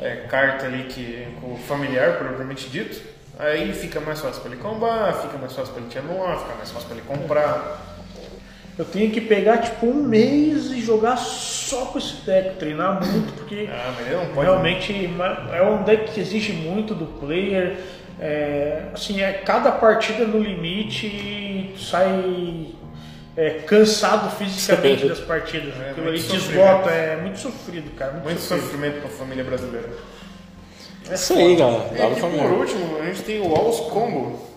é, 0.00 0.16
carta 0.28 0.66
ali 0.66 0.84
que, 0.84 1.26
com 1.40 1.52
o 1.54 1.56
familiar, 1.56 2.18
propriamente 2.18 2.68
dito. 2.68 3.00
Aí 3.38 3.72
fica 3.72 4.00
mais 4.00 4.20
fácil 4.20 4.40
pra 4.42 4.50
ele 4.52 4.60
combar, 4.60 5.12
fica 5.22 5.38
mais 5.38 5.52
fácil 5.52 5.72
pra 5.72 5.82
ele 5.82 5.90
te 5.90 5.98
anular, 5.98 6.38
fica 6.40 6.54
mais 6.56 6.70
fácil 6.70 6.88
pra 6.88 6.96
ele 6.98 7.06
comprar. 7.06 7.96
eu 8.78 8.84
tenho 8.84 9.10
que 9.10 9.20
pegar 9.20 9.58
tipo 9.58 9.86
um 9.86 9.94
mês 10.02 10.66
e 10.72 10.80
jogar 10.80 11.16
só 11.16 11.86
com 11.86 11.98
esse 11.98 12.14
deck, 12.24 12.56
treinar 12.56 13.04
muito, 13.04 13.32
porque 13.34 13.68
Ah, 13.70 13.92
não 14.34 14.42
realmente 14.42 14.92
ma- 15.08 15.50
é 15.52 15.62
um 15.62 15.82
deck 15.84 16.12
que 16.12 16.20
exige 16.20 16.52
muito 16.52 16.94
do 16.94 17.06
player. 17.06 17.76
É, 18.20 18.82
assim, 18.92 19.20
é 19.22 19.32
cada 19.32 19.70
partida 19.72 20.24
no 20.26 20.40
limite 20.40 21.06
e 21.06 21.72
tu 21.76 21.80
sai 21.82 22.66
é, 23.36 23.50
cansado 23.66 24.30
fisicamente 24.36 25.06
das 25.06 25.20
partidas. 25.20 25.74
É, 25.80 25.90
Aquilo 25.90 26.06
muito 26.06 26.08
ali 26.08 26.18
te 26.18 26.24
sofrimento. 26.40 26.50
esgota, 26.68 26.90
é 26.90 27.16
muito 27.16 27.38
sofrido, 27.38 27.90
cara. 27.96 28.12
Muito, 28.12 28.24
Muito 28.24 28.40
sofrido. 28.40 28.62
sofrimento 28.64 29.00
pra 29.00 29.08
família 29.10 29.44
brasileira. 29.44 29.88
É 31.10 31.14
isso 31.14 31.32
aí, 31.34 31.56
galera. 31.56 31.88
E 31.94 31.96
W 31.96 32.26
aqui 32.26 32.38
por 32.38 32.50
último, 32.52 32.98
a 33.00 33.04
gente 33.06 33.22
tem 33.22 33.40
o 33.40 33.48
Walls 33.48 33.80
Combo. 33.90 34.48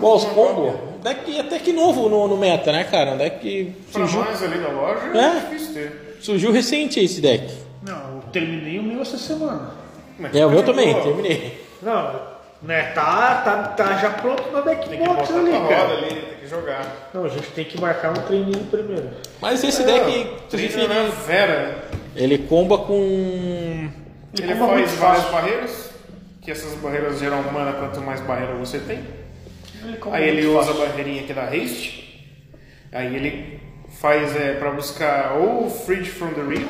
Boss 0.00 0.24
Combo. 0.24 0.94
Deck 1.04 1.38
até 1.38 1.58
que 1.60 1.72
novo 1.72 2.08
no, 2.08 2.26
no 2.26 2.36
meta, 2.36 2.72
né, 2.72 2.82
cara? 2.84 3.12
Um 3.12 3.16
deck 3.16 3.38
que 3.38 3.72
Pra 3.92 4.00
surgiu, 4.08 4.24
nós 4.24 4.42
ali 4.42 4.58
na 4.58 4.68
loja 4.68 5.00
é, 5.14 5.18
É. 5.18 5.40
difícil 5.40 5.74
ter. 5.74 6.16
surgiu 6.20 6.50
recente 6.50 6.98
esse 6.98 7.20
deck. 7.20 7.54
Não, 7.86 8.16
eu 8.16 8.22
terminei 8.32 8.78
o 8.78 8.82
meu 8.82 9.02
essa 9.02 9.16
semana. 9.18 9.70
Mas 10.18 10.34
É, 10.34 10.44
o 10.44 10.50
meu 10.50 10.64
também, 10.64 10.94
terminei. 11.00 11.64
Não, 11.80 12.33
né, 12.64 12.82
tá, 12.94 13.42
tá, 13.44 13.62
tá 13.68 13.98
já 13.98 14.10
pronto 14.10 14.50
na 14.50 14.60
deck 14.62 14.88
ali, 14.88 14.96
pra 14.98 15.14
cara. 15.16 15.58
roda 15.58 15.92
ali, 15.94 16.08
tem 16.14 16.34
que 16.40 16.46
jogar. 16.48 17.10
Não, 17.12 17.24
a 17.24 17.28
gente 17.28 17.48
tem 17.48 17.64
que 17.64 17.80
marcar 17.80 18.10
um 18.10 18.22
treininho 18.22 18.64
primeiro. 18.70 19.10
Mas 19.40 19.62
esse 19.62 19.82
É, 19.82 19.86
deck, 19.86 20.20
inclusive, 20.46 20.86
na 20.88 21.02
Vera. 21.26 21.84
ele 22.16 22.38
comba 22.38 22.78
com. 22.78 23.90
Ele 24.38 24.52
comba 24.54 24.74
muito 24.74 24.88
faz 24.88 24.98
várias 25.22 25.24
barreiras. 25.30 25.90
que 26.42 26.50
essas 26.50 26.74
barreiras 26.74 27.18
geram 27.18 27.42
mana 27.52 27.72
quanto 27.72 28.00
mais 28.00 28.20
barreira 28.20 28.54
você 28.54 28.78
tem. 28.78 28.98
Ele 29.84 29.98
Aí 30.12 30.28
ele 30.28 30.46
usa 30.46 30.70
a 30.70 30.74
fácil. 30.74 30.86
barreirinha 30.86 31.22
aqui 31.22 31.32
da 31.32 31.44
haste. 31.44 32.04
Aí 32.92 33.14
ele 33.14 33.60
faz 34.00 34.34
é, 34.36 34.54
para 34.54 34.70
buscar 34.70 35.36
ou 35.38 35.68
Freed 35.70 36.06
from 36.06 36.28
the 36.34 36.40
Real, 36.42 36.68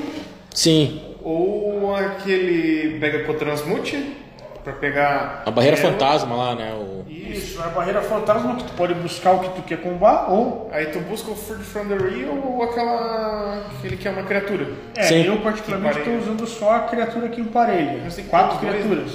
Sim, 0.55 1.01
ou 1.23 1.95
aquele 1.95 2.99
pega 3.01 3.25
com 3.25 3.35
Transmute, 3.35 4.15
para 4.65 4.73
pegar. 4.73 5.43
a 5.45 5.51
barreira 5.51 5.77
fantasma 5.77 6.35
lá, 6.35 6.55
né? 6.55 6.73
O... 6.73 7.05
Isso, 7.07 7.63
a 7.63 7.69
barreira 7.69 8.01
fantasma 8.01 8.57
que 8.57 8.65
tu 8.65 8.73
pode 8.73 8.95
buscar 8.95 9.33
o 9.33 9.41
que 9.41 9.51
tu 9.51 9.63
quer 9.63 9.81
combar 9.83 10.31
ou. 10.31 10.71
Aí 10.73 10.87
tu 10.87 11.01
busca 11.01 11.31
o 11.31 11.37
Freed 11.37 11.63
from 11.63 11.87
the 11.87 11.97
Real 11.97 12.35
ou 12.37 12.63
aquela. 12.63 13.67
aquele 13.79 13.97
que 13.97 14.09
é 14.09 14.11
uma 14.11 14.23
criatura. 14.23 14.67
É, 14.97 15.03
Sim. 15.03 15.27
eu 15.27 15.39
particularmente 15.41 15.99
estou 15.99 16.17
usando 16.17 16.47
só 16.47 16.77
a 16.77 16.81
criatura 16.81 17.29
que 17.29 17.41
emparelha. 17.41 18.01
Mas 18.03 18.17
tem 18.17 18.25
Quatro 18.25 18.59
dois, 18.59 18.75
criaturas. 18.75 19.13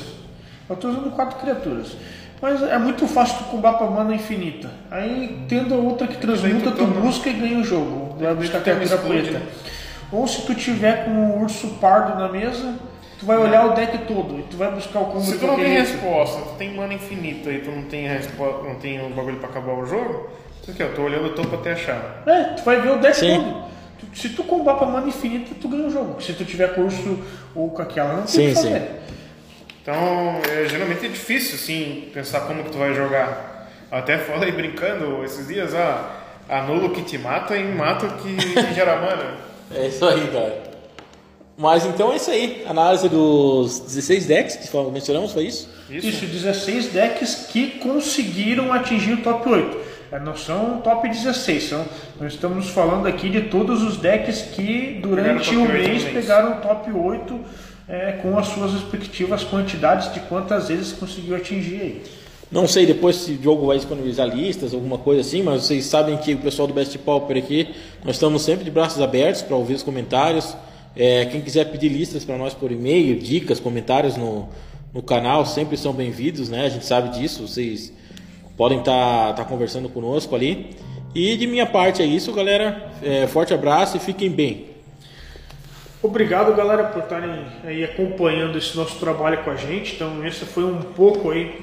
Eu 0.69 0.75
estou 0.75 0.91
usando 0.91 1.11
quatro 1.15 1.39
criaturas. 1.39 1.97
Mas 2.41 2.61
é 2.61 2.77
muito 2.77 3.05
fácil 3.07 3.39
tu 3.39 3.43
combar 3.45 3.73
pra 3.73 3.87
mana 3.87 4.13
infinita. 4.13 4.69
Aí 4.89 5.45
tendo 5.49 5.73
a 5.73 5.77
outra 5.77 6.07
que 6.07 6.17
transmuta, 6.17 6.71
tu 6.71 6.85
busca 6.85 7.27
e 7.29 7.33
ganha 7.33 7.57
o 7.57 7.63
jogo. 7.63 8.15
Vai 8.19 8.33
buscar 8.35 8.59
a 8.59 8.61
criatura 8.61 8.85
explode, 8.85 9.29
preta. 9.29 9.41
Ou 10.11 10.27
se 10.27 10.43
tu 10.43 10.55
tiver 10.55 11.05
com 11.05 11.11
o 11.11 11.41
urso 11.41 11.67
pardo 11.81 12.17
na 12.17 12.29
mesa, 12.29 12.75
tu 13.19 13.25
vai 13.25 13.37
olhar 13.37 13.65
o 13.67 13.73
deck 13.73 13.97
todo 14.07 14.39
e 14.39 14.43
tu 14.43 14.57
vai 14.57 14.71
buscar 14.71 14.99
o 14.99 15.05
combo 15.05 15.21
Se 15.21 15.37
tu 15.37 15.45
não 15.47 15.55
tem 15.57 15.67
resposta, 15.73 16.39
tu 16.41 16.55
tem 16.57 16.73
mana 16.73 16.93
infinita 16.93 17.49
e 17.51 17.59
tu 17.59 17.69
não 17.71 17.83
tem 17.83 18.07
resposta, 18.07 18.63
não 18.67 18.75
tem 18.75 19.01
um 19.05 19.09
bagulho 19.11 19.37
pra 19.37 19.49
acabar 19.49 19.73
o 19.73 19.85
jogo, 19.85 20.29
isso 20.61 20.71
aqui, 20.71 20.83
ó, 20.83 20.87
tô 20.95 21.01
olhando 21.03 21.25
o 21.27 21.29
topo 21.31 21.55
até 21.55 21.73
achar. 21.73 22.23
É, 22.25 22.43
tu 22.55 22.63
vai 22.63 22.79
ver 22.81 22.91
o 22.91 22.97
deck 22.99 23.15
Sim. 23.17 23.35
todo. 23.35 23.69
Tu- 23.99 24.17
Se 24.17 24.29
tu 24.29 24.43
combar 24.43 24.75
pra 24.75 24.87
mana 24.87 25.07
infinita, 25.09 25.53
tu 25.59 25.67
ganha 25.67 25.85
o 25.87 25.89
jogo. 25.89 26.21
Se 26.21 26.31
tu 26.33 26.45
tiver 26.45 26.73
com 26.73 26.81
o 26.81 26.85
urso 26.85 27.19
ou 27.53 27.69
com 27.69 27.81
aquela, 27.81 28.13
não 28.13 28.23
tem 28.23 28.27
Sim, 28.27 28.47
que 28.49 28.55
fazer. 28.55 28.79
sim. 28.79 28.85
Então, 29.81 30.39
é, 30.49 30.67
geralmente 30.67 31.05
é 31.05 31.09
difícil, 31.09 31.55
assim, 31.55 32.09
pensar 32.13 32.41
como 32.41 32.63
que 32.63 32.71
tu 32.71 32.77
vai 32.77 32.93
jogar. 32.93 33.67
Eu 33.91 33.97
até 33.97 34.17
falei 34.17 34.51
brincando 34.51 35.23
esses 35.23 35.47
dias, 35.47 35.73
ah, 35.73 36.11
anula 36.47 36.85
o 36.87 36.89
que 36.91 37.01
te 37.01 37.17
mata 37.17 37.55
e 37.57 37.63
mata 37.63 38.05
o 38.05 38.11
que, 38.17 38.35
que 38.35 38.73
gera 38.73 38.95
mana. 38.97 39.49
É 39.75 39.85
isso 39.85 40.03
aí, 40.03 40.27
cara. 40.31 40.68
Mas 41.59 41.85
então 41.85 42.13
é 42.13 42.15
isso 42.15 42.31
aí. 42.31 42.63
Análise 42.65 43.09
dos 43.09 43.81
16 43.81 44.25
decks 44.27 44.55
que 44.55 44.77
mencionamos, 44.93 45.33
foi 45.33 45.43
isso? 45.43 45.69
Isso. 45.89 46.07
Isso, 46.07 46.25
16 46.25 46.87
decks 46.87 47.47
que 47.51 47.71
conseguiram 47.79 48.71
atingir 48.71 49.15
o 49.15 49.17
top 49.17 49.49
8. 49.49 49.77
É, 50.09 50.19
Não 50.21 50.37
são 50.37 50.79
top 50.79 51.09
16, 51.09 51.63
são, 51.65 51.85
nós 52.17 52.33
estamos 52.33 52.69
falando 52.69 53.07
aqui 53.07 53.29
de 53.29 53.41
todos 53.41 53.83
os 53.83 53.97
decks 53.97 54.41
que 54.41 54.99
durante 55.01 55.53
o 55.53 55.67
mês 55.67 56.05
pegaram 56.05 56.59
o 56.59 56.61
top 56.61 56.93
8 56.93 57.39
é, 57.89 58.13
com 58.13 58.39
as 58.39 58.47
suas 58.47 58.71
respectivas 58.71 59.43
quantidades 59.43 60.13
de 60.13 60.21
quantas 60.21 60.69
vezes 60.69 60.93
conseguiu 60.93 61.35
atingir 61.35 61.81
aí. 61.81 62.03
Não 62.49 62.69
sei 62.69 62.85
depois 62.85 63.17
se 63.17 63.33
o 63.33 63.43
jogo 63.43 63.67
vai 63.67 63.75
disponibilizar 63.75 64.33
listas, 64.33 64.73
alguma 64.73 64.97
coisa 64.97 65.19
assim, 65.19 65.43
mas 65.43 65.63
vocês 65.63 65.85
sabem 65.85 66.15
que 66.15 66.35
o 66.35 66.37
pessoal 66.37 66.69
do 66.69 66.73
Best 66.73 66.97
Pauper 66.99 67.37
aqui, 67.37 67.75
nós 68.05 68.15
estamos 68.15 68.43
sempre 68.43 68.63
de 68.63 68.71
braços 68.71 69.01
abertos 69.01 69.41
para 69.41 69.57
ouvir 69.57 69.73
os 69.73 69.83
comentários. 69.83 70.55
É, 70.95 71.25
quem 71.25 71.41
quiser 71.41 71.65
pedir 71.65 71.89
listas 71.89 72.25
para 72.25 72.37
nós 72.37 72.53
por 72.53 72.71
e-mail, 72.71 73.19
dicas, 73.19 73.59
comentários 73.59 74.17
no, 74.17 74.49
no 74.93 75.01
canal, 75.01 75.45
sempre 75.45 75.77
são 75.77 75.93
bem-vindos, 75.93 76.49
né? 76.49 76.65
A 76.65 76.69
gente 76.69 76.85
sabe 76.85 77.17
disso, 77.17 77.47
vocês 77.47 77.93
podem 78.57 78.79
estar 78.79 79.45
conversando 79.47 79.87
conosco 79.87 80.35
ali. 80.35 80.75
E 81.13 81.35
de 81.37 81.47
minha 81.47 81.65
parte 81.65 82.01
é 82.01 82.05
isso, 82.05 82.31
galera. 82.33 82.91
É, 83.01 83.25
forte 83.27 83.53
abraço 83.53 83.97
e 83.97 83.99
fiquem 83.99 84.29
bem. 84.29 84.67
Obrigado, 86.01 86.55
galera, 86.55 86.85
por 86.85 87.03
estarem 87.03 87.45
aí 87.63 87.83
acompanhando 87.83 88.57
esse 88.57 88.75
nosso 88.77 88.97
trabalho 88.99 89.43
com 89.43 89.49
a 89.49 89.55
gente. 89.55 89.95
Então, 89.95 90.25
esse 90.25 90.45
foi 90.45 90.63
um 90.63 90.81
pouco 90.81 91.31
aí 91.31 91.59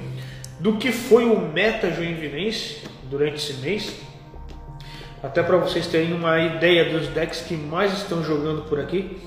do 0.60 0.76
que 0.76 0.92
foi 0.92 1.24
o 1.24 1.40
Meta 1.40 1.90
Joinvilense 1.90 2.82
durante 3.10 3.36
esse 3.36 3.54
mês. 3.54 3.94
Até 5.22 5.42
para 5.42 5.56
vocês 5.56 5.86
terem 5.86 6.12
uma 6.12 6.38
ideia 6.38 6.90
dos 6.90 7.08
decks 7.08 7.40
que 7.40 7.56
mais 7.56 7.92
estão 7.92 8.22
jogando 8.22 8.62
por 8.62 8.78
aqui. 8.78 9.20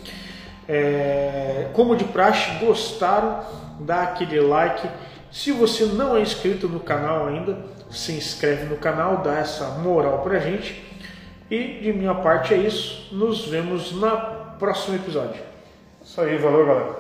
É, 0.68 1.68
como 1.74 1.96
de 1.96 2.04
praxe, 2.06 2.64
gostaram? 2.64 3.44
Dá 3.80 4.04
aquele 4.04 4.40
like. 4.40 4.88
Se 5.32 5.52
você 5.52 5.86
não 5.86 6.16
é 6.16 6.22
inscrito 6.22 6.68
no 6.68 6.80
canal 6.80 7.28
ainda, 7.28 7.58
se 7.90 8.12
inscreve 8.12 8.66
no 8.66 8.78
canal, 8.78 9.18
dá 9.18 9.40
essa 9.40 9.66
moral 9.80 10.22
pra 10.22 10.40
gente. 10.40 10.84
E 11.50 11.80
de 11.82 11.92
minha 11.92 12.14
parte 12.14 12.54
é 12.54 12.58
isso. 12.58 13.08
Nos 13.12 13.48
vemos 13.48 13.92
no 13.92 14.18
próximo 14.60 14.96
episódio. 14.96 15.42
Isso 16.04 16.22
aí, 16.22 16.38
valeu, 16.38 16.66
galera. 16.66 16.96